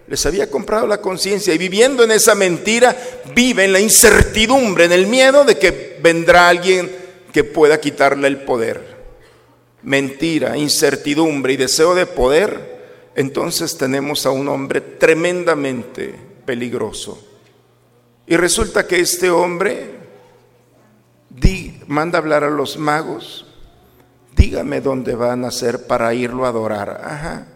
les 0.09 0.27
había 0.27 0.51
comprado 0.51 0.89
la 0.89 1.01
conciencia 1.01 1.55
y 1.55 1.59
viviendo 1.59 2.03
en 2.03 2.11
esa 2.11 2.35
mentira 2.35 2.97
vive 3.37 3.67
en 3.67 3.73
la 3.73 3.79
incertidumbre, 3.79 4.87
en 4.87 4.93
el 4.93 5.07
miedo 5.07 5.45
de 5.45 5.57
que 5.59 6.01
vendrá 6.03 6.49
alguien 6.49 6.91
que 7.33 7.45
pueda 7.45 7.79
quitarle 7.81 8.27
el 8.27 8.39
poder 8.39 8.94
mentira, 9.85 10.57
incertidumbre 10.57 11.53
y 11.53 11.57
deseo 11.57 11.95
de 11.95 12.07
poder, 12.07 13.13
entonces 13.15 13.79
tenemos 13.79 14.27
a 14.27 14.31
un 14.31 14.49
hombre 14.49 14.81
tremendamente 14.81 16.15
peligroso. 16.45 17.23
Y 18.27 18.37
resulta 18.37 18.87
que 18.87 19.01
este 19.01 19.31
hombre 19.31 19.95
manda 21.87 22.19
hablar 22.19 22.45
a 22.45 22.51
los 22.51 22.77
magos, 22.77 23.47
dígame 24.37 24.81
dónde 24.81 25.15
van 25.15 25.45
a 25.45 25.49
hacer 25.49 25.87
para 25.87 26.15
irlo 26.15 26.45
a 26.45 26.49
adorar. 26.49 27.01
Ajá, 27.05 27.47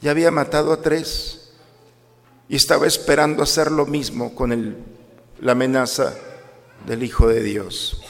ya 0.00 0.10
había 0.10 0.30
matado 0.30 0.72
a 0.72 0.80
tres 0.80 1.52
y 2.48 2.56
estaba 2.56 2.86
esperando 2.86 3.42
hacer 3.42 3.70
lo 3.70 3.86
mismo 3.86 4.34
con 4.34 4.76
la 5.40 5.52
amenaza 5.52 6.14
del 6.86 7.02
Hijo 7.02 7.28
de 7.28 7.42
Dios. 7.42 8.03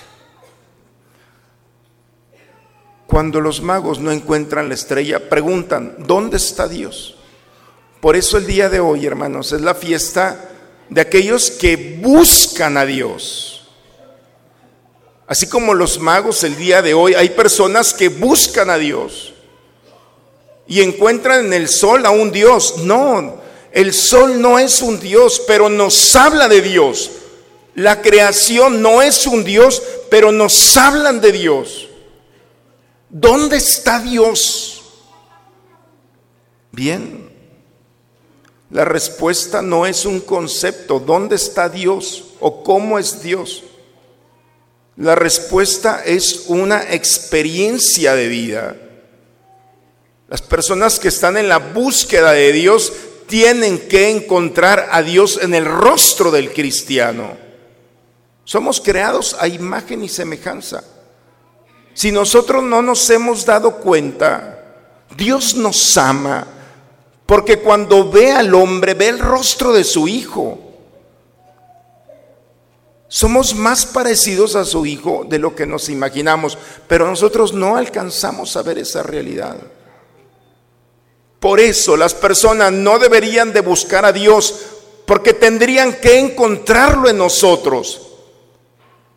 Cuando 3.07 3.41
los 3.41 3.61
magos 3.61 4.01
no 4.01 4.11
encuentran 4.11 4.69
la 4.69 4.75
estrella, 4.75 5.29
preguntan, 5.29 5.95
¿dónde 5.99 6.39
está 6.39 6.69
Dios? 6.69 7.17
Por 8.01 8.17
eso 8.17 8.39
el 8.39 8.47
día 8.47 8.69
de 8.69 8.81
hoy, 8.81 9.07
hermanos, 9.07 9.53
es 9.53 9.61
la 9.61 9.75
fiesta 9.75 10.51
de 10.89 11.01
aquellos 11.01 11.51
que 11.51 11.99
buscan 12.03 12.77
a 12.77 12.85
Dios. 12.85 13.69
Así 15.27 15.47
como 15.47 15.75
los 15.75 15.99
magos 15.99 16.45
el 16.45 16.57
día 16.57 16.83
de 16.83 16.93
hoy, 16.93 17.15
hay 17.15 17.31
personas 17.31 17.95
que 17.95 18.09
buscan 18.09 18.69
a 18.69 18.77
Dios 18.77 19.33
y 20.67 20.83
encuentran 20.83 21.47
en 21.47 21.53
el 21.53 21.69
sol 21.69 22.05
a 22.05 22.11
un 22.11 22.31
Dios. 22.31 22.79
No, 22.79 23.41
el 23.73 23.93
sol 23.93 24.41
no 24.41 24.59
es 24.59 24.83
un 24.83 25.01
Dios, 25.01 25.43
pero 25.47 25.69
nos 25.69 26.15
habla 26.15 26.49
de 26.49 26.61
Dios. 26.61 27.11
La 27.75 28.03
creación 28.03 28.83
no 28.83 29.03
es 29.03 29.27
un 29.27 29.45
Dios, 29.45 29.83
pero 30.11 30.31
nos 30.31 30.77
hablan 30.77 31.21
de 31.21 31.33
Dios. 31.33 31.89
¿Dónde 33.17 33.59
está 33.59 34.01
Dios? 34.01 34.83
Bien, 36.73 37.31
la 38.71 38.85
respuesta 38.85 39.63
no 39.63 39.87
es 39.87 40.05
un 40.05 40.19
concepto, 40.19 40.99
¿dónde 40.99 41.37
está 41.37 41.69
Dios 41.69 42.25
o 42.41 42.65
cómo 42.65 42.99
es 42.99 43.23
Dios? 43.23 43.63
La 44.97 45.15
respuesta 45.15 46.03
es 46.05 46.47
una 46.49 46.93
experiencia 46.93 48.17
de 48.17 48.27
vida. 48.27 48.77
Las 50.29 50.43
personas 50.43 50.99
que 50.99 51.07
están 51.07 51.37
en 51.37 51.49
la 51.49 51.59
búsqueda 51.59 52.33
de 52.33 52.51
Dios 52.51 52.93
tienen 53.29 53.79
que 53.87 54.11
encontrar 54.11 54.89
a 54.91 55.05
Dios 55.05 55.39
en 55.41 55.55
el 55.55 55.67
rostro 55.67 56.33
del 56.33 56.53
cristiano. 56.53 57.37
Somos 58.43 58.81
creados 58.81 59.37
a 59.39 59.47
imagen 59.47 60.03
y 60.03 60.09
semejanza. 60.09 60.83
Si 61.95 62.11
nosotros 62.11 62.63
no 62.63 62.83
nos 62.83 63.09
hemos 63.09 63.47
dado 63.47 63.77
cuenta, 63.77 64.55
Dios 65.17 65.55
nos 65.55 65.97
ama, 65.97 66.47
porque 67.25 67.61
cuando 67.61 68.11
ve 68.11 68.33
al 68.33 68.53
hombre, 68.55 68.95
ve 68.95 69.09
el 69.09 69.21
rostro 69.21 69.73
de 69.73 69.85
su 69.85 70.09
hijo. 70.09 70.59
Somos 73.09 73.55
más 73.55 73.87
parecidos 73.87 74.57
a 74.57 74.65
su 74.65 74.85
hijo 74.85 75.25
de 75.29 75.39
lo 75.39 75.55
que 75.55 75.67
nos 75.67 75.89
imaginamos, 75.89 76.59
pero 76.89 77.07
nosotros 77.07 77.53
no 77.53 77.77
alcanzamos 77.77 78.57
a 78.57 78.63
ver 78.63 78.79
esa 78.79 79.05
realidad. 79.05 79.57
Por 81.39 81.61
eso 81.61 81.97
las 81.97 82.13
personas 82.13 82.73
no 82.73 82.99
deberían 82.99 83.53
de 83.53 83.61
buscar 83.61 84.05
a 84.05 84.13
Dios 84.13 84.63
porque 85.07 85.35
tendrían 85.35 86.01
que 86.01 86.19
encontrarlo 86.19 87.09
en 87.09 87.19
nosotros, 87.19 88.14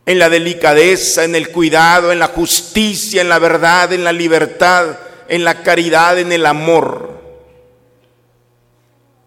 en 0.07 0.19
la 0.19 0.29
delicadeza, 0.29 1.25
en 1.25 1.35
el 1.35 1.49
cuidado, 1.49 2.13
en 2.13 2.19
la 2.19 2.29
justicia, 2.29 3.19
en 3.19 3.27
la 3.27 3.39
verdad, 3.39 3.91
en 3.91 4.05
la 4.05 4.13
libertad, 4.13 4.97
en 5.27 5.43
la 5.43 5.61
caridad, 5.61 6.17
en 6.17 6.31
el 6.31 6.45
amor. 6.45 7.09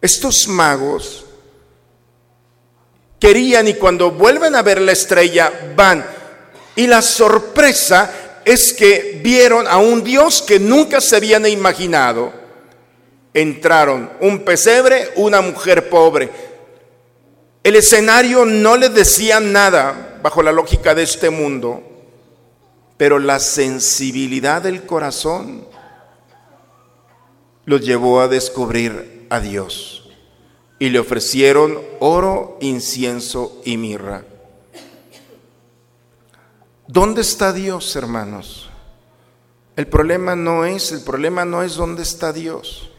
Estos 0.00 0.48
magos 0.48 1.26
querían 3.20 3.68
y 3.68 3.74
cuando 3.74 4.12
vuelven 4.12 4.54
a 4.54 4.62
ver 4.62 4.80
la 4.80 4.92
estrella 4.92 5.52
van. 5.76 6.02
Y 6.74 6.86
la 6.86 7.02
sorpresa 7.02 8.40
es 8.46 8.72
que 8.72 9.20
vieron 9.22 9.68
a 9.68 9.76
un 9.76 10.02
Dios 10.02 10.40
que 10.40 10.58
nunca 10.58 11.02
se 11.02 11.16
habían 11.16 11.44
imaginado. 11.44 12.32
Entraron 13.34 14.10
un 14.20 14.46
pesebre, 14.46 15.10
una 15.16 15.42
mujer 15.42 15.90
pobre. 15.90 16.30
El 17.62 17.76
escenario 17.76 18.46
no 18.46 18.78
les 18.78 18.94
decía 18.94 19.40
nada 19.40 20.06
bajo 20.22 20.42
la 20.42 20.52
lógica 20.52 20.94
de 20.94 21.02
este 21.02 21.30
mundo, 21.30 21.82
pero 22.96 23.18
la 23.18 23.38
sensibilidad 23.38 24.62
del 24.62 24.84
corazón 24.84 25.66
los 27.64 27.80
llevó 27.80 28.20
a 28.20 28.28
descubrir 28.28 29.26
a 29.30 29.40
Dios 29.40 30.10
y 30.78 30.88
le 30.88 30.98
ofrecieron 30.98 31.78
oro, 32.00 32.58
incienso 32.60 33.60
y 33.64 33.76
mirra. 33.76 34.24
¿Dónde 36.86 37.20
está 37.20 37.52
Dios, 37.52 37.94
hermanos? 37.94 38.68
El 39.76 39.86
problema 39.86 40.34
no 40.34 40.64
es, 40.64 40.90
el 40.92 41.02
problema 41.02 41.44
no 41.44 41.62
es 41.62 41.76
dónde 41.76 42.02
está 42.02 42.32
Dios. 42.32 42.90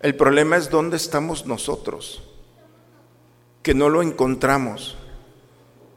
El 0.00 0.14
problema 0.14 0.58
es 0.58 0.68
dónde 0.68 0.98
estamos 0.98 1.46
nosotros, 1.46 2.22
que 3.62 3.72
no 3.72 3.88
lo 3.88 4.02
encontramos. 4.02 4.98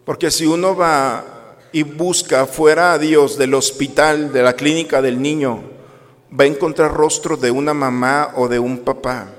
Porque 0.08 0.32
si 0.32 0.48
uno 0.48 0.76
va 0.76 1.60
y 1.72 1.84
busca 1.84 2.48
fuera 2.48 2.94
a 2.94 2.98
Dios 2.98 3.38
del 3.38 3.54
hospital, 3.54 4.34
de 4.34 4.42
la 4.42 4.54
clínica 4.54 5.04
del 5.04 5.22
niño, 5.22 5.62
va 6.32 6.46
a 6.46 6.48
encontrar 6.48 6.92
rostro 6.92 7.38
de 7.38 7.52
una 7.52 7.76
mamá 7.76 8.34
o 8.38 8.48
de 8.48 8.58
un 8.58 8.80
papá 8.80 9.36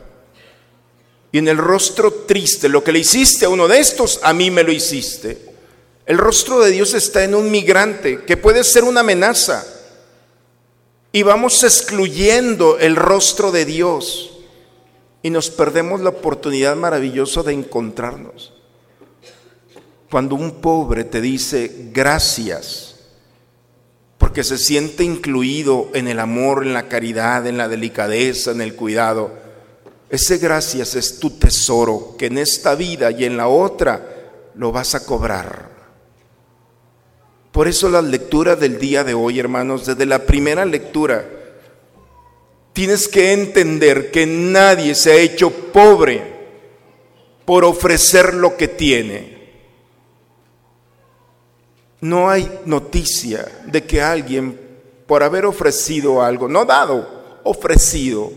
y 1.30 1.38
en 1.38 1.48
el 1.48 1.58
rostro 1.58 2.12
triste, 2.12 2.68
lo 2.68 2.82
que 2.82 2.92
le 2.92 3.00
hiciste 3.00 3.44
a 3.44 3.50
uno 3.50 3.68
de 3.68 3.78
estos, 3.78 4.20
a 4.22 4.32
mí 4.32 4.50
me 4.50 4.62
lo 4.62 4.72
hiciste. 4.72 5.46
El 6.06 6.16
rostro 6.16 6.60
de 6.60 6.70
Dios 6.70 6.94
está 6.94 7.22
en 7.22 7.34
un 7.34 7.50
migrante 7.50 8.24
que 8.24 8.38
puede 8.38 8.64
ser 8.64 8.84
una 8.84 9.00
amenaza. 9.00 9.66
Y 11.12 11.22
vamos 11.22 11.62
excluyendo 11.64 12.78
el 12.78 12.96
rostro 12.96 13.50
de 13.50 13.66
Dios 13.66 14.38
y 15.22 15.30
nos 15.30 15.50
perdemos 15.50 16.00
la 16.00 16.10
oportunidad 16.10 16.76
maravillosa 16.76 17.42
de 17.42 17.52
encontrarnos. 17.52 18.54
Cuando 20.10 20.34
un 20.34 20.60
pobre 20.60 21.04
te 21.04 21.20
dice 21.20 21.90
gracias, 21.92 22.96
porque 24.16 24.42
se 24.42 24.58
siente 24.58 25.04
incluido 25.04 25.90
en 25.94 26.08
el 26.08 26.18
amor, 26.18 26.66
en 26.66 26.74
la 26.74 26.88
caridad, 26.88 27.46
en 27.46 27.56
la 27.56 27.68
delicadeza, 27.68 28.50
en 28.50 28.60
el 28.60 28.74
cuidado, 28.74 29.32
ese 30.10 30.38
gracias 30.38 30.94
es 30.94 31.18
tu 31.18 31.30
tesoro 31.30 32.16
que 32.18 32.26
en 32.26 32.38
esta 32.38 32.74
vida 32.74 33.10
y 33.10 33.24
en 33.24 33.36
la 33.36 33.48
otra 33.48 34.50
lo 34.54 34.72
vas 34.72 34.94
a 34.94 35.04
cobrar. 35.04 35.68
Por 37.52 37.68
eso 37.68 37.88
la 37.88 38.02
lectura 38.02 38.56
del 38.56 38.78
día 38.78 39.04
de 39.04 39.14
hoy, 39.14 39.38
hermanos, 39.38 39.86
desde 39.86 40.06
la 40.06 40.24
primera 40.24 40.64
lectura, 40.64 41.28
tienes 42.72 43.08
que 43.08 43.32
entender 43.32 44.10
que 44.10 44.26
nadie 44.26 44.94
se 44.94 45.12
ha 45.12 45.16
hecho 45.16 45.50
pobre 45.50 46.22
por 47.44 47.64
ofrecer 47.64 48.34
lo 48.34 48.56
que 48.56 48.68
tiene. 48.68 49.37
No 52.00 52.30
hay 52.30 52.60
noticia 52.64 53.46
de 53.66 53.84
que 53.84 54.00
alguien, 54.00 54.58
por 55.06 55.22
haber 55.22 55.46
ofrecido 55.46 56.22
algo, 56.22 56.48
no 56.48 56.64
dado, 56.64 57.40
ofrecido, 57.44 58.30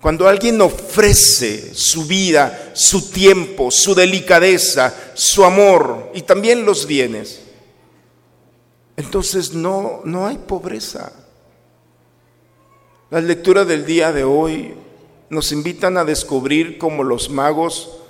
cuando 0.00 0.28
alguien 0.28 0.60
ofrece 0.60 1.74
su 1.74 2.04
vida, 2.04 2.72
su 2.74 3.10
tiempo, 3.10 3.70
su 3.70 3.94
delicadeza, 3.94 4.94
su 5.14 5.44
amor 5.44 6.10
y 6.14 6.22
también 6.22 6.66
los 6.66 6.86
bienes, 6.86 7.40
entonces 8.96 9.54
no, 9.54 10.02
no 10.04 10.26
hay 10.26 10.36
pobreza. 10.36 11.12
Las 13.10 13.24
lecturas 13.24 13.66
del 13.66 13.86
día 13.86 14.12
de 14.12 14.24
hoy 14.24 14.74
nos 15.30 15.52
invitan 15.52 15.96
a 15.96 16.04
descubrir 16.04 16.78
como 16.78 17.02
los 17.02 17.30
magos 17.30 18.00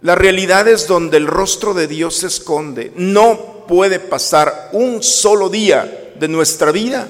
las 0.00 0.18
realidades 0.18 0.88
donde 0.88 1.16
el 1.16 1.28
rostro 1.28 1.72
de 1.72 1.86
Dios 1.86 2.16
se 2.16 2.26
esconde. 2.26 2.92
No 2.96 3.51
puede 3.66 3.98
pasar 3.98 4.70
un 4.72 5.02
solo 5.02 5.48
día 5.48 6.12
de 6.18 6.28
nuestra 6.28 6.72
vida 6.72 7.08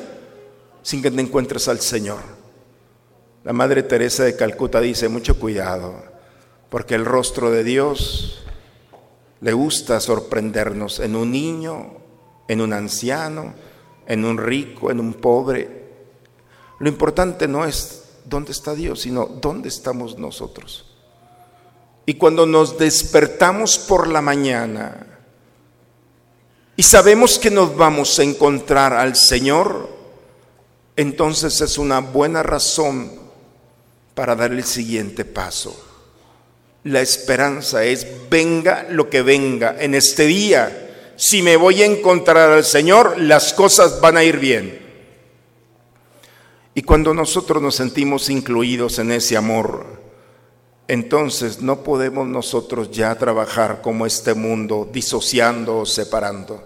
sin 0.83 1.03
que 1.03 1.11
te 1.11 1.21
encuentres 1.21 1.69
al 1.69 1.81
Señor. 1.81 2.21
La 3.45 3.53
Madre 3.53 3.83
Teresa 3.83 4.25
de 4.25 4.37
Calcuta 4.37 4.81
dice, 4.81 5.09
mucho 5.09 5.39
cuidado, 5.39 6.05
porque 6.71 6.95
el 6.95 7.05
rostro 7.05 7.51
de 7.51 7.65
Dios 7.65 8.45
le 9.41 9.53
gusta 9.53 10.01
sorprendernos 10.01 11.01
en 11.01 11.17
un 11.17 11.33
niño, 11.33 11.95
en 12.49 12.61
un 12.61 12.73
anciano, 12.73 13.55
en 14.07 14.25
un 14.25 14.39
rico, 14.39 14.91
en 14.91 15.01
un 15.01 15.15
pobre. 15.15 15.83
Lo 16.79 16.89
importante 16.89 17.49
no 17.49 17.65
es 17.65 18.05
dónde 18.25 18.53
está 18.53 18.75
Dios, 18.75 19.01
sino 19.01 19.27
dónde 19.27 19.69
estamos 19.69 20.19
nosotros. 20.19 20.87
Y 22.07 22.15
cuando 22.15 22.47
nos 22.47 22.79
despertamos 22.79 23.79
por 23.79 24.09
la 24.09 24.21
mañana 24.21 25.12
y 26.77 26.83
sabemos 26.83 27.39
que 27.39 27.51
nos 27.51 27.77
vamos 27.77 28.19
a 28.19 28.23
encontrar 28.23 28.95
al 28.95 29.15
Señor, 29.15 29.91
entonces 30.97 31.61
es 31.61 31.79
una 31.79 32.01
buena 32.01 32.43
razón 32.43 33.13
para 34.15 34.35
dar 34.35 34.53
el 34.53 34.65
siguiente 34.65 35.25
paso. 35.25 35.89
La 36.85 37.01
esperanza 37.01 37.85
es, 37.85 38.07
venga 38.29 38.87
lo 38.91 39.09
que 39.09 39.23
venga 39.23 39.77
en 39.79 39.95
este 39.95 40.27
día. 40.27 41.13
Si 41.17 41.43
me 41.43 41.57
voy 41.57 41.83
a 41.83 41.87
encontrar 41.87 42.51
al 42.51 42.65
Señor, 42.65 43.21
las 43.21 43.53
cosas 43.53 44.01
van 44.01 44.17
a 44.17 44.25
ir 44.25 44.39
bien. 44.39 44.81
Y 46.75 46.83
cuando 46.83 47.15
nosotros 47.15 47.63
nos 47.63 47.77
sentimos 47.77 48.31
incluidos 48.31 48.99
en 48.99 49.13
ese 49.13 49.37
amor, 49.37 50.02
entonces 50.89 51.63
no 51.63 51.83
podemos 51.83 52.27
nosotros 52.27 52.91
ya 52.91 53.15
trabajar 53.15 53.81
como 53.83 54.07
este 54.07 54.35
mundo, 54.35 54.89
disociando 54.93 55.79
o 55.79 55.87
separando. 55.87 56.63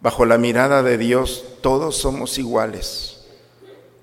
Bajo 0.00 0.26
la 0.26 0.38
mirada 0.38 0.82
de 0.82 0.98
Dios, 0.98 1.44
todos 1.60 1.96
somos 1.96 2.38
iguales. 2.38 3.24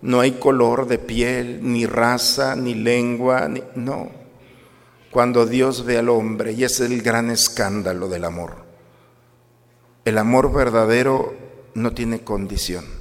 No 0.01 0.21
hay 0.21 0.33
color 0.33 0.87
de 0.87 0.97
piel, 0.97 1.59
ni 1.61 1.85
raza, 1.85 2.55
ni 2.55 2.73
lengua, 2.73 3.49
no. 3.75 4.09
Cuando 5.11 5.45
Dios 5.45 5.83
ve 5.85 5.97
al 5.97 6.09
hombre, 6.09 6.53
y 6.53 6.63
es 6.63 6.79
el 6.79 7.01
gran 7.01 7.29
escándalo 7.29 8.07
del 8.07 8.23
amor. 8.23 8.63
El 10.05 10.17
amor 10.17 10.53
verdadero 10.53 11.33
no 11.73 11.93
tiene 11.93 12.21
condición. 12.21 12.98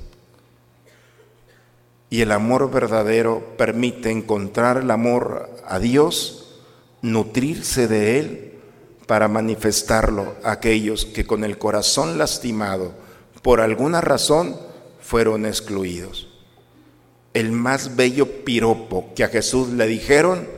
Y 2.10 2.22
el 2.22 2.32
amor 2.32 2.70
verdadero 2.70 3.54
permite 3.56 4.10
encontrar 4.10 4.78
el 4.78 4.90
amor 4.90 5.50
a 5.66 5.78
Dios, 5.78 6.60
nutrirse 7.02 7.86
de 7.86 8.18
Él 8.18 8.52
para 9.06 9.28
manifestarlo 9.28 10.34
a 10.42 10.52
aquellos 10.52 11.04
que 11.04 11.26
con 11.26 11.44
el 11.44 11.58
corazón 11.58 12.18
lastimado 12.18 12.92
por 13.42 13.60
alguna 13.60 14.00
razón 14.00 14.56
fueron 15.00 15.46
excluidos 15.46 16.28
el 17.38 17.52
más 17.52 17.94
bello 17.94 18.44
piropo 18.44 19.12
que 19.14 19.22
a 19.22 19.28
Jesús 19.28 19.68
le 19.68 19.86
dijeron 19.86 20.48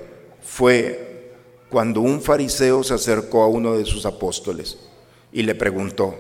fue 0.42 1.34
cuando 1.68 2.00
un 2.00 2.22
fariseo 2.22 2.82
se 2.82 2.94
acercó 2.94 3.42
a 3.42 3.48
uno 3.48 3.76
de 3.76 3.84
sus 3.84 4.06
apóstoles 4.06 4.78
y 5.30 5.42
le 5.42 5.54
preguntó, 5.54 6.14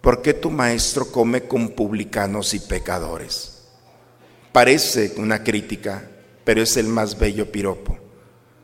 ¿por 0.00 0.20
qué 0.20 0.34
tu 0.34 0.50
maestro 0.50 1.10
come 1.10 1.44
con 1.44 1.70
publicanos 1.70 2.54
y 2.54 2.58
pecadores? 2.58 3.53
Parece 4.54 5.14
una 5.16 5.42
crítica, 5.42 6.08
pero 6.44 6.62
es 6.62 6.76
el 6.76 6.86
más 6.86 7.18
bello 7.18 7.50
piropo. 7.50 7.98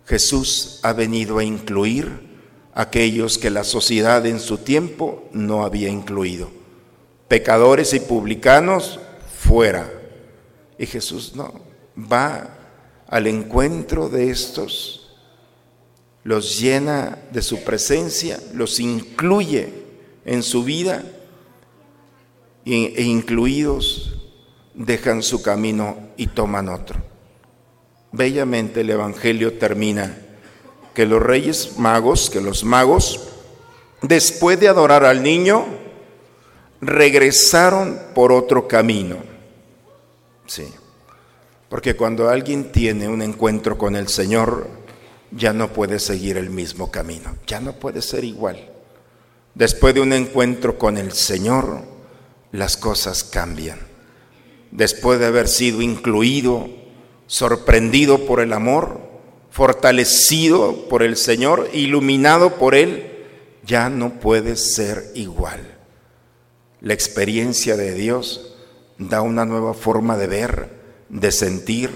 Jesús 0.07 0.79
ha 0.85 0.92
venido 0.92 1.38
a 1.38 1.42
incluir 1.42 2.12
aquellos 2.72 3.38
que 3.38 3.50
la 3.50 3.64
sociedad 3.64 4.24
en 4.24 4.38
su 4.38 4.59
tiempo 4.59 5.29
no 5.33 5.64
había 5.64 5.88
incluido. 5.88 6.48
Pecadores 7.26 7.92
y 7.92 7.98
publicanos 7.98 9.00
fuera 9.37 9.92
y 10.79 10.87
Jesús 10.87 11.35
no, 11.35 11.61
va 12.00 12.57
al 13.09 13.26
encuentro 13.26 14.09
de 14.09 14.31
estos, 14.31 15.16
los 16.22 16.61
llena 16.61 17.18
de 17.33 17.42
su 17.42 17.64
presencia, 17.64 18.38
los 18.55 18.79
incluye 18.79 19.72
en 20.24 20.44
su 20.44 20.62
vida 20.62 21.03
e 22.64 23.03
incluidos 23.03 24.19
dejan 24.80 25.22
su 25.22 25.42
camino 25.42 25.98
y 26.16 26.28
toman 26.28 26.68
otro. 26.70 26.98
Bellamente 28.12 28.80
el 28.80 28.90
Evangelio 28.90 29.58
termina 29.58 30.16
que 30.94 31.04
los 31.06 31.22
reyes 31.22 31.78
magos, 31.78 32.30
que 32.30 32.40
los 32.40 32.64
magos, 32.64 33.28
después 34.02 34.58
de 34.58 34.68
adorar 34.68 35.04
al 35.04 35.22
niño, 35.22 35.66
regresaron 36.80 38.00
por 38.14 38.32
otro 38.32 38.66
camino. 38.66 39.18
Sí. 40.46 40.66
Porque 41.68 41.94
cuando 41.94 42.28
alguien 42.30 42.72
tiene 42.72 43.06
un 43.06 43.22
encuentro 43.22 43.76
con 43.76 43.94
el 43.94 44.08
Señor, 44.08 44.66
ya 45.30 45.52
no 45.52 45.72
puede 45.72 46.00
seguir 46.00 46.38
el 46.38 46.50
mismo 46.50 46.90
camino, 46.90 47.36
ya 47.46 47.60
no 47.60 47.74
puede 47.74 48.00
ser 48.00 48.24
igual. 48.24 48.70
Después 49.54 49.94
de 49.94 50.00
un 50.00 50.14
encuentro 50.14 50.78
con 50.78 50.96
el 50.96 51.12
Señor, 51.12 51.82
las 52.50 52.76
cosas 52.76 53.22
cambian. 53.22 53.89
Después 54.70 55.18
de 55.18 55.26
haber 55.26 55.48
sido 55.48 55.83
incluido, 55.83 56.68
sorprendido 57.26 58.26
por 58.26 58.40
el 58.40 58.52
amor, 58.52 59.00
fortalecido 59.50 60.88
por 60.88 61.02
el 61.02 61.16
Señor, 61.16 61.68
iluminado 61.72 62.56
por 62.56 62.74
Él, 62.74 63.11
ya 63.64 63.88
no 63.88 64.20
puede 64.20 64.56
ser 64.56 65.11
igual. 65.14 65.61
La 66.80 66.94
experiencia 66.94 67.76
de 67.76 67.94
Dios 67.94 68.56
da 68.98 69.22
una 69.22 69.44
nueva 69.44 69.74
forma 69.74 70.16
de 70.16 70.26
ver, 70.26 70.70
de 71.09 71.33
sentir, 71.33 71.90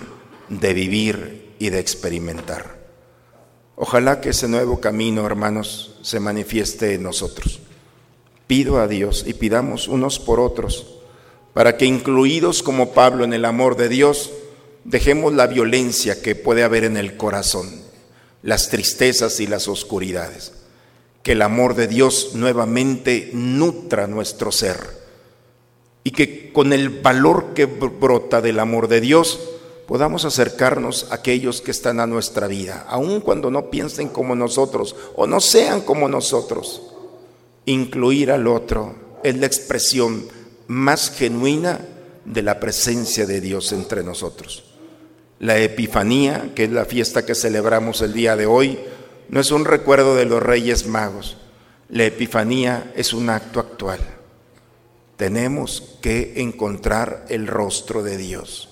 de 0.49 0.75
vivir 0.75 1.55
y 1.59 1.71
de 1.71 1.79
experimentar. 1.79 2.79
Ojalá 3.77 4.21
que 4.21 4.31
ese 4.31 4.49
nuevo 4.49 4.81
camino, 4.81 5.27
hermanos, 5.27 5.99
se 6.03 6.21
manifieste 6.21 6.95
en 6.95 7.03
nosotros. 7.03 7.61
Pido 8.47 8.79
a 8.79 8.87
Dios 8.87 9.25
y 9.27 9.35
pidamos 9.35 9.89
unos 9.89 10.19
por 10.19 10.39
otros, 10.39 10.94
para 11.55 11.77
que 11.77 11.87
incluidos 11.87 12.63
como 12.63 12.93
Pablo 12.93 13.25
en 13.25 13.33
el 13.33 13.45
amor 13.45 13.77
de 13.77 13.89
Dios, 13.89 14.33
dejemos 14.85 15.33
la 15.33 15.47
violencia 15.47 16.21
que 16.21 16.35
puede 16.35 16.65
haber 16.65 16.85
en 16.85 16.97
el 16.97 17.17
corazón, 17.17 17.71
las 18.43 18.69
tristezas 18.69 19.41
y 19.41 19.47
las 19.47 19.69
oscuridades. 19.69 20.53
Que 21.23 21.33
el 21.33 21.41
amor 21.41 21.75
de 21.75 21.87
Dios 21.87 22.33
nuevamente 22.35 23.31
nutra 23.33 24.07
nuestro 24.07 24.53
ser 24.53 25.05
y 26.03 26.11
que 26.11 26.53
con 26.53 26.75
el 26.75 26.91
valor 26.91 27.55
que 27.55 27.65
brota 27.65 28.43
del 28.43 28.59
amor 28.59 28.89
de 28.89 29.01
Dios 29.01 29.41
podamos 29.87 30.27
acercarnos 30.27 31.07
a 31.11 31.17
aquellos 31.17 31.63
que 31.63 31.71
están 31.71 31.99
a 31.99 32.07
nuestra 32.07 32.47
vida, 32.47 32.85
aun 32.89 33.21
cuando 33.21 33.51
no 33.51 33.71
piensen 33.71 34.09
como 34.09 34.35
nosotros 34.35 34.95
o 35.17 35.27
no 35.27 35.41
sean 35.41 35.81
como 35.81 36.09
nosotros. 36.09 36.83
Incluir 37.65 38.31
al 38.31 38.47
otro 38.47 38.95
es 39.23 39.39
la 39.39 39.47
expresión 39.47 40.27
más 40.67 41.11
genuina 41.11 41.81
de 42.25 42.43
la 42.43 42.61
presencia 42.61 43.27
de 43.27 43.41
Dios 43.41 43.73
entre 43.73 44.03
nosotros. 44.03 44.65
La 45.39 45.59
Epifanía, 45.59 46.53
que 46.55 46.65
es 46.65 46.71
la 46.71 46.85
fiesta 46.85 47.27
que 47.27 47.35
celebramos 47.35 48.01
el 48.01 48.13
día 48.13 48.37
de 48.37 48.47
hoy, 48.47 48.79
no 49.29 49.41
es 49.41 49.51
un 49.51 49.65
recuerdo 49.65 50.15
de 50.15 50.25
los 50.25 50.43
Reyes 50.43 50.87
Magos. 50.87 51.37
La 51.89 52.05
Epifanía 52.05 52.93
es 52.97 53.13
un 53.13 53.31
acto 53.31 53.61
actual. 53.61 54.01
Tenemos 55.17 55.99
que 56.01 56.41
encontrar 56.41 57.27
el 57.29 57.47
rostro 57.47 58.03
de 58.03 58.17
Dios 58.17 58.71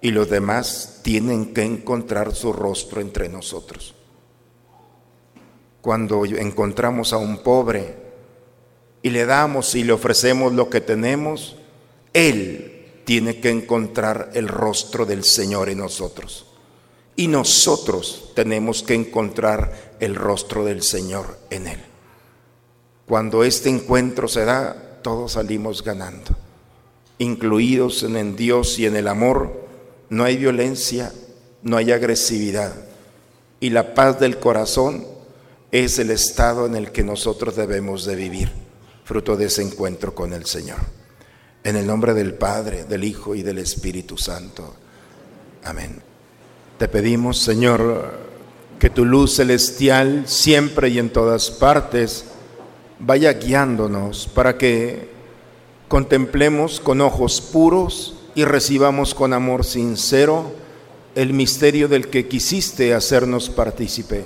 y 0.00 0.10
los 0.10 0.30
demás 0.30 1.00
tienen 1.02 1.52
que 1.52 1.62
encontrar 1.62 2.34
su 2.34 2.52
rostro 2.52 3.00
entre 3.00 3.28
nosotros. 3.28 3.94
Cuando 5.80 6.24
encontramos 6.24 7.12
a 7.12 7.16
un 7.16 7.38
pobre 7.38 7.96
y 9.02 9.10
le 9.10 9.26
damos 9.26 9.74
y 9.74 9.84
le 9.84 9.92
ofrecemos 9.92 10.52
lo 10.52 10.68
que 10.70 10.80
tenemos, 10.80 11.56
Él 12.12 12.86
tiene 13.04 13.40
que 13.40 13.50
encontrar 13.50 14.30
el 14.34 14.48
rostro 14.48 15.06
del 15.06 15.24
Señor 15.24 15.68
en 15.68 15.78
nosotros. 15.78 16.46
Y 17.16 17.28
nosotros 17.28 18.32
tenemos 18.34 18.82
que 18.82 18.94
encontrar 18.94 19.96
el 20.00 20.14
rostro 20.14 20.64
del 20.64 20.82
Señor 20.82 21.38
en 21.50 21.66
Él. 21.66 21.80
Cuando 23.06 23.42
este 23.42 23.68
encuentro 23.68 24.28
se 24.28 24.44
da, 24.44 25.00
todos 25.02 25.32
salimos 25.32 25.82
ganando, 25.82 26.36
incluidos 27.18 28.02
en 28.04 28.16
el 28.16 28.36
Dios 28.36 28.78
y 28.78 28.86
en 28.86 28.96
el 28.96 29.08
amor 29.08 29.68
no 30.08 30.24
hay 30.24 30.36
violencia, 30.36 31.12
no 31.62 31.76
hay 31.76 31.92
agresividad. 31.92 32.74
Y 33.60 33.70
la 33.70 33.94
paz 33.94 34.20
del 34.20 34.38
corazón 34.38 35.06
es 35.72 35.98
el 35.98 36.10
estado 36.10 36.66
en 36.66 36.74
el 36.74 36.92
que 36.92 37.04
nosotros 37.04 37.56
debemos 37.56 38.04
de 38.04 38.16
vivir, 38.16 38.52
fruto 39.10 39.36
de 39.36 39.46
ese 39.46 39.62
encuentro 39.62 40.14
con 40.14 40.32
el 40.32 40.46
Señor. 40.46 40.78
En 41.64 41.74
el 41.74 41.84
nombre 41.84 42.14
del 42.14 42.34
Padre, 42.34 42.84
del 42.84 43.02
Hijo 43.02 43.34
y 43.34 43.42
del 43.42 43.58
Espíritu 43.58 44.16
Santo. 44.16 44.72
Amén. 45.64 46.00
Te 46.78 46.86
pedimos, 46.86 47.40
Señor, 47.40 48.12
que 48.78 48.88
tu 48.88 49.04
luz 49.04 49.34
celestial 49.34 50.28
siempre 50.28 50.90
y 50.90 51.00
en 51.00 51.10
todas 51.10 51.50
partes 51.50 52.26
vaya 53.00 53.32
guiándonos 53.32 54.28
para 54.28 54.56
que 54.56 55.10
contemplemos 55.88 56.78
con 56.78 57.00
ojos 57.00 57.40
puros 57.40 58.14
y 58.36 58.44
recibamos 58.44 59.16
con 59.16 59.32
amor 59.32 59.64
sincero 59.64 60.52
el 61.16 61.32
misterio 61.32 61.88
del 61.88 62.10
que 62.10 62.28
quisiste 62.28 62.94
hacernos 62.94 63.50
partícipe 63.50 64.22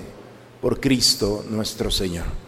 por 0.61 0.79
Cristo 0.79 1.42
nuestro 1.49 1.90
Señor. 1.90 2.43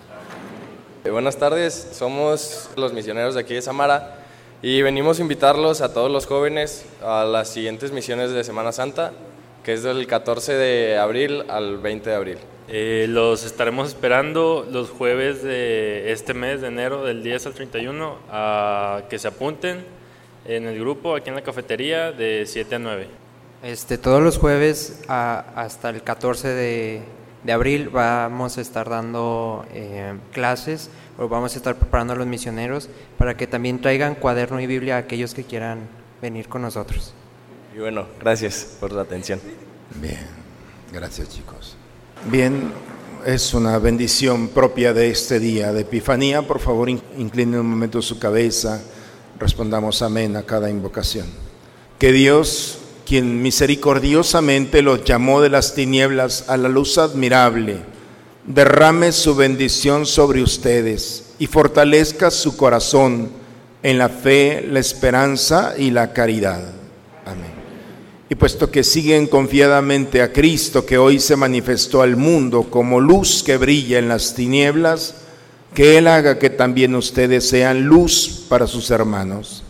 Eh, 1.06 1.10
buenas 1.10 1.36
tardes, 1.36 1.90
somos 1.92 2.68
los 2.74 2.92
misioneros 2.92 3.36
de 3.36 3.40
aquí 3.40 3.54
de 3.54 3.62
Samara 3.62 4.24
y 4.60 4.82
venimos 4.82 5.20
a 5.20 5.22
invitarlos 5.22 5.80
a 5.80 5.94
todos 5.94 6.10
los 6.10 6.26
jóvenes 6.26 6.84
a 7.00 7.24
las 7.24 7.48
siguientes 7.48 7.92
misiones 7.92 8.32
de 8.32 8.42
Semana 8.42 8.72
Santa, 8.72 9.12
que 9.62 9.74
es 9.74 9.84
del 9.84 10.08
14 10.08 10.54
de 10.54 10.98
abril 10.98 11.44
al 11.48 11.78
20 11.78 12.10
de 12.10 12.16
abril. 12.16 12.38
Eh, 12.66 13.06
los 13.08 13.44
estaremos 13.44 13.86
esperando 13.86 14.66
los 14.68 14.90
jueves 14.90 15.44
de 15.44 16.10
este 16.10 16.34
mes 16.34 16.60
de 16.60 16.68
enero, 16.68 17.04
del 17.04 17.22
10 17.22 17.46
al 17.46 17.54
31, 17.54 18.16
a 18.28 19.02
que 19.08 19.20
se 19.20 19.28
apunten 19.28 19.84
en 20.44 20.66
el 20.66 20.76
grupo, 20.80 21.14
aquí 21.14 21.28
en 21.28 21.36
la 21.36 21.42
cafetería, 21.42 22.10
de 22.10 22.46
7 22.46 22.74
a 22.74 22.78
9. 22.80 23.06
Este, 23.62 23.96
todos 23.96 24.20
los 24.20 24.38
jueves 24.38 25.04
hasta 25.06 25.88
el 25.88 26.02
14 26.02 26.48
de, 26.48 27.02
de, 27.46 27.52
abril 27.52 27.88
vamos 27.88 28.58
a 28.58 28.60
estar 28.60 28.88
dando 28.88 29.64
eh, 29.72 30.14
clases 30.32 30.90
o 31.18 31.28
vamos 31.28 31.54
a 31.54 31.56
estar 31.56 31.76
preparando 31.76 32.12
a 32.12 32.16
los 32.16 32.26
misioneros 32.26 32.88
para 33.16 33.36
que 33.36 33.46
también 33.46 33.80
traigan 33.80 34.14
cuaderno 34.16 34.60
y 34.60 34.66
Biblia 34.66 34.96
a 34.96 34.98
aquellos 34.98 35.32
que 35.34 35.44
quieran 35.44 35.80
venir 36.20 36.48
con 36.48 36.62
nosotros. 36.62 37.14
Y 37.74 37.78
bueno, 37.78 38.06
gracias 38.20 38.76
por 38.80 38.92
la 38.92 39.02
atención. 39.02 39.40
Bien, 40.00 40.26
gracias 40.92 41.28
chicos. 41.28 41.76
Bien, 42.30 42.72
es 43.24 43.54
una 43.54 43.78
bendición 43.78 44.48
propia 44.48 44.92
de 44.92 45.10
este 45.10 45.38
día 45.38 45.72
de 45.72 45.82
Epifanía. 45.82 46.42
Por 46.42 46.58
favor, 46.60 46.88
inclinen 46.88 47.60
un 47.60 47.70
momento 47.70 48.02
su 48.02 48.18
cabeza 48.18 48.82
respondamos 49.38 50.02
amén 50.02 50.36
a 50.36 50.42
cada 50.42 50.70
invocación. 50.70 51.26
Que 51.98 52.12
Dios, 52.12 52.78
quien 53.06 53.40
misericordiosamente 53.40 54.82
los 54.82 55.04
llamó 55.04 55.40
de 55.40 55.48
las 55.48 55.74
tinieblas 55.74 56.44
a 56.48 56.56
la 56.56 56.68
luz 56.68 56.98
admirable, 56.98 57.78
derrame 58.44 59.12
su 59.12 59.34
bendición 59.34 60.04
sobre 60.04 60.42
ustedes 60.42 61.32
y 61.38 61.46
fortalezca 61.46 62.30
su 62.30 62.56
corazón 62.56 63.30
en 63.82 63.98
la 63.98 64.08
fe, 64.08 64.66
la 64.68 64.80
esperanza 64.80 65.74
y 65.78 65.92
la 65.92 66.12
caridad. 66.12 66.60
Amén. 67.24 67.52
Y 68.28 68.34
puesto 68.34 68.70
que 68.70 68.82
siguen 68.82 69.28
confiadamente 69.28 70.20
a 70.20 70.32
Cristo, 70.32 70.84
que 70.84 70.98
hoy 70.98 71.20
se 71.20 71.36
manifestó 71.36 72.02
al 72.02 72.16
mundo 72.16 72.64
como 72.64 73.00
luz 73.00 73.44
que 73.44 73.56
brilla 73.56 73.98
en 73.98 74.08
las 74.08 74.34
tinieblas, 74.34 75.14
que 75.74 75.98
Él 75.98 76.08
haga 76.08 76.38
que 76.38 76.50
también 76.50 76.96
ustedes 76.96 77.48
sean 77.48 77.84
luz 77.84 78.44
para 78.48 78.66
sus 78.66 78.90
hermanos. 78.90 79.62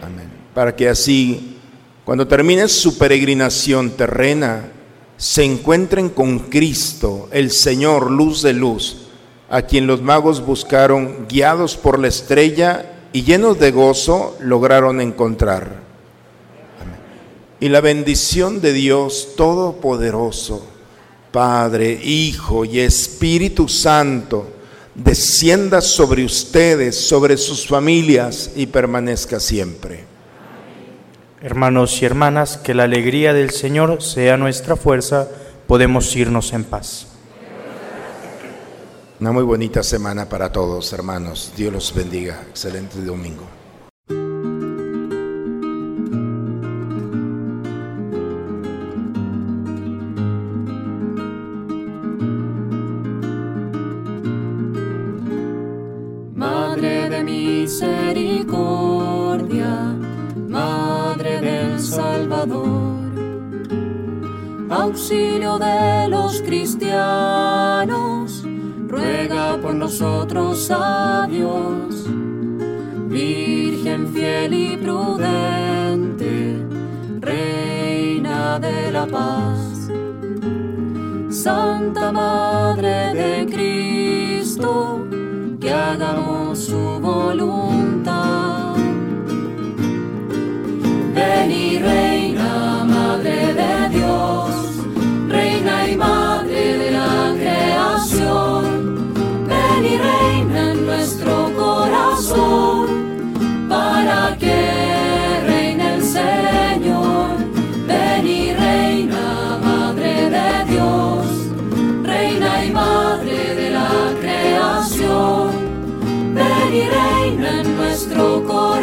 Amén. 0.00 0.30
Para 0.54 0.76
que 0.76 0.88
así, 0.88 1.55
cuando 2.06 2.28
termine 2.28 2.68
su 2.68 2.98
peregrinación 2.98 3.90
terrena, 3.90 4.68
se 5.16 5.42
encuentren 5.42 6.08
con 6.08 6.38
Cristo, 6.38 7.28
el 7.32 7.50
Señor, 7.50 8.12
luz 8.12 8.42
de 8.42 8.52
luz, 8.52 9.08
a 9.50 9.62
quien 9.62 9.88
los 9.88 10.02
magos 10.02 10.46
buscaron, 10.46 11.26
guiados 11.28 11.76
por 11.76 11.98
la 11.98 12.06
estrella 12.06 13.08
y 13.12 13.24
llenos 13.24 13.58
de 13.58 13.72
gozo, 13.72 14.36
lograron 14.40 15.00
encontrar. 15.00 15.80
Y 17.58 17.70
la 17.70 17.80
bendición 17.80 18.60
de 18.60 18.72
Dios 18.72 19.30
Todopoderoso, 19.36 20.64
Padre, 21.32 21.90
Hijo 22.04 22.64
y 22.64 22.78
Espíritu 22.78 23.66
Santo, 23.66 24.46
descienda 24.94 25.80
sobre 25.80 26.24
ustedes, 26.24 26.94
sobre 26.94 27.36
sus 27.36 27.66
familias 27.66 28.52
y 28.54 28.66
permanezca 28.66 29.40
siempre. 29.40 30.15
Hermanos 31.42 32.00
y 32.00 32.06
hermanas, 32.06 32.56
que 32.56 32.72
la 32.72 32.84
alegría 32.84 33.34
del 33.34 33.50
Señor 33.50 34.02
sea 34.02 34.38
nuestra 34.38 34.74
fuerza, 34.74 35.28
podemos 35.66 36.16
irnos 36.16 36.52
en 36.54 36.64
paz. 36.64 37.08
Una 39.20 39.32
muy 39.32 39.42
bonita 39.44 39.82
semana 39.82 40.28
para 40.28 40.50
todos, 40.50 40.92
hermanos. 40.94 41.52
Dios 41.54 41.72
los 41.72 41.94
bendiga. 41.94 42.42
Excelente 42.50 43.02
domingo. 43.02 43.44
Auxilio 65.08 65.56
de 65.56 66.08
los 66.08 66.42
cristianos, 66.42 68.42
ruega 68.88 69.56
por 69.62 69.72
nosotros 69.72 70.68
a 70.72 71.28
Dios. 71.30 72.06
Virgen 73.06 74.08
fiel 74.12 74.52
y 74.52 74.76
prudente, 74.76 76.56
Reina 77.20 78.58
de 78.58 78.90
la 78.90 79.06
paz. 79.06 79.92
Santa 81.30 82.10
Madre 82.10 83.14
de 83.14 83.46
Cristo, 83.46 85.06
que 85.60 85.72
hagamos 85.72 86.58
su 86.58 86.98
voluntad. 87.00 88.74
Ven 91.14 91.50
y 91.52 91.78
reina, 91.78 92.15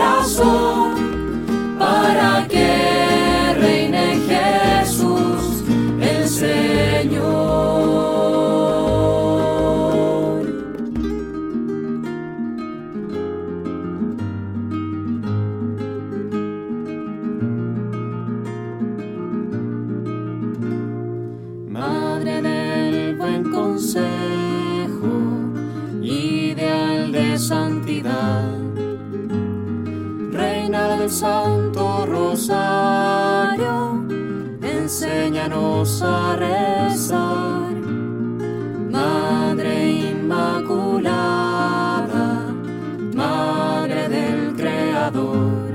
nuestro 0.03 0.82
Santo 31.13 32.07
Rosario, 32.07 34.03
enséñanos 34.63 36.01
a 36.01 36.35
rezar. 36.35 37.75
Madre 38.89 39.91
Inmaculada, 40.09 41.11
Madre 43.15 44.09
del 44.09 44.55
Creador, 44.55 45.71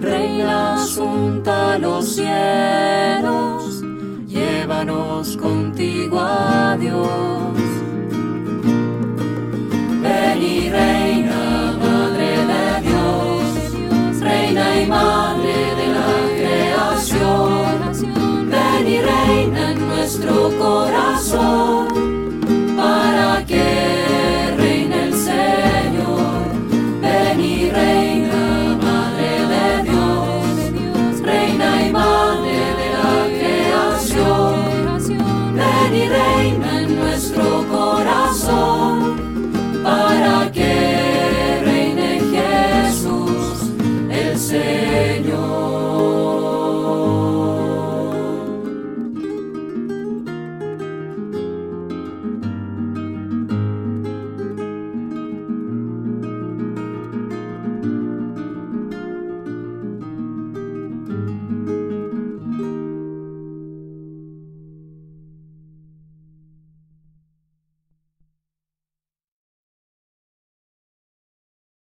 Reina 0.00 0.74
asunta 0.74 1.76
los 1.78 2.14
cielos, 2.14 3.82
llévanos 4.28 5.36
contigo 5.36 6.20
a 6.20 6.76
Dios. 6.78 7.33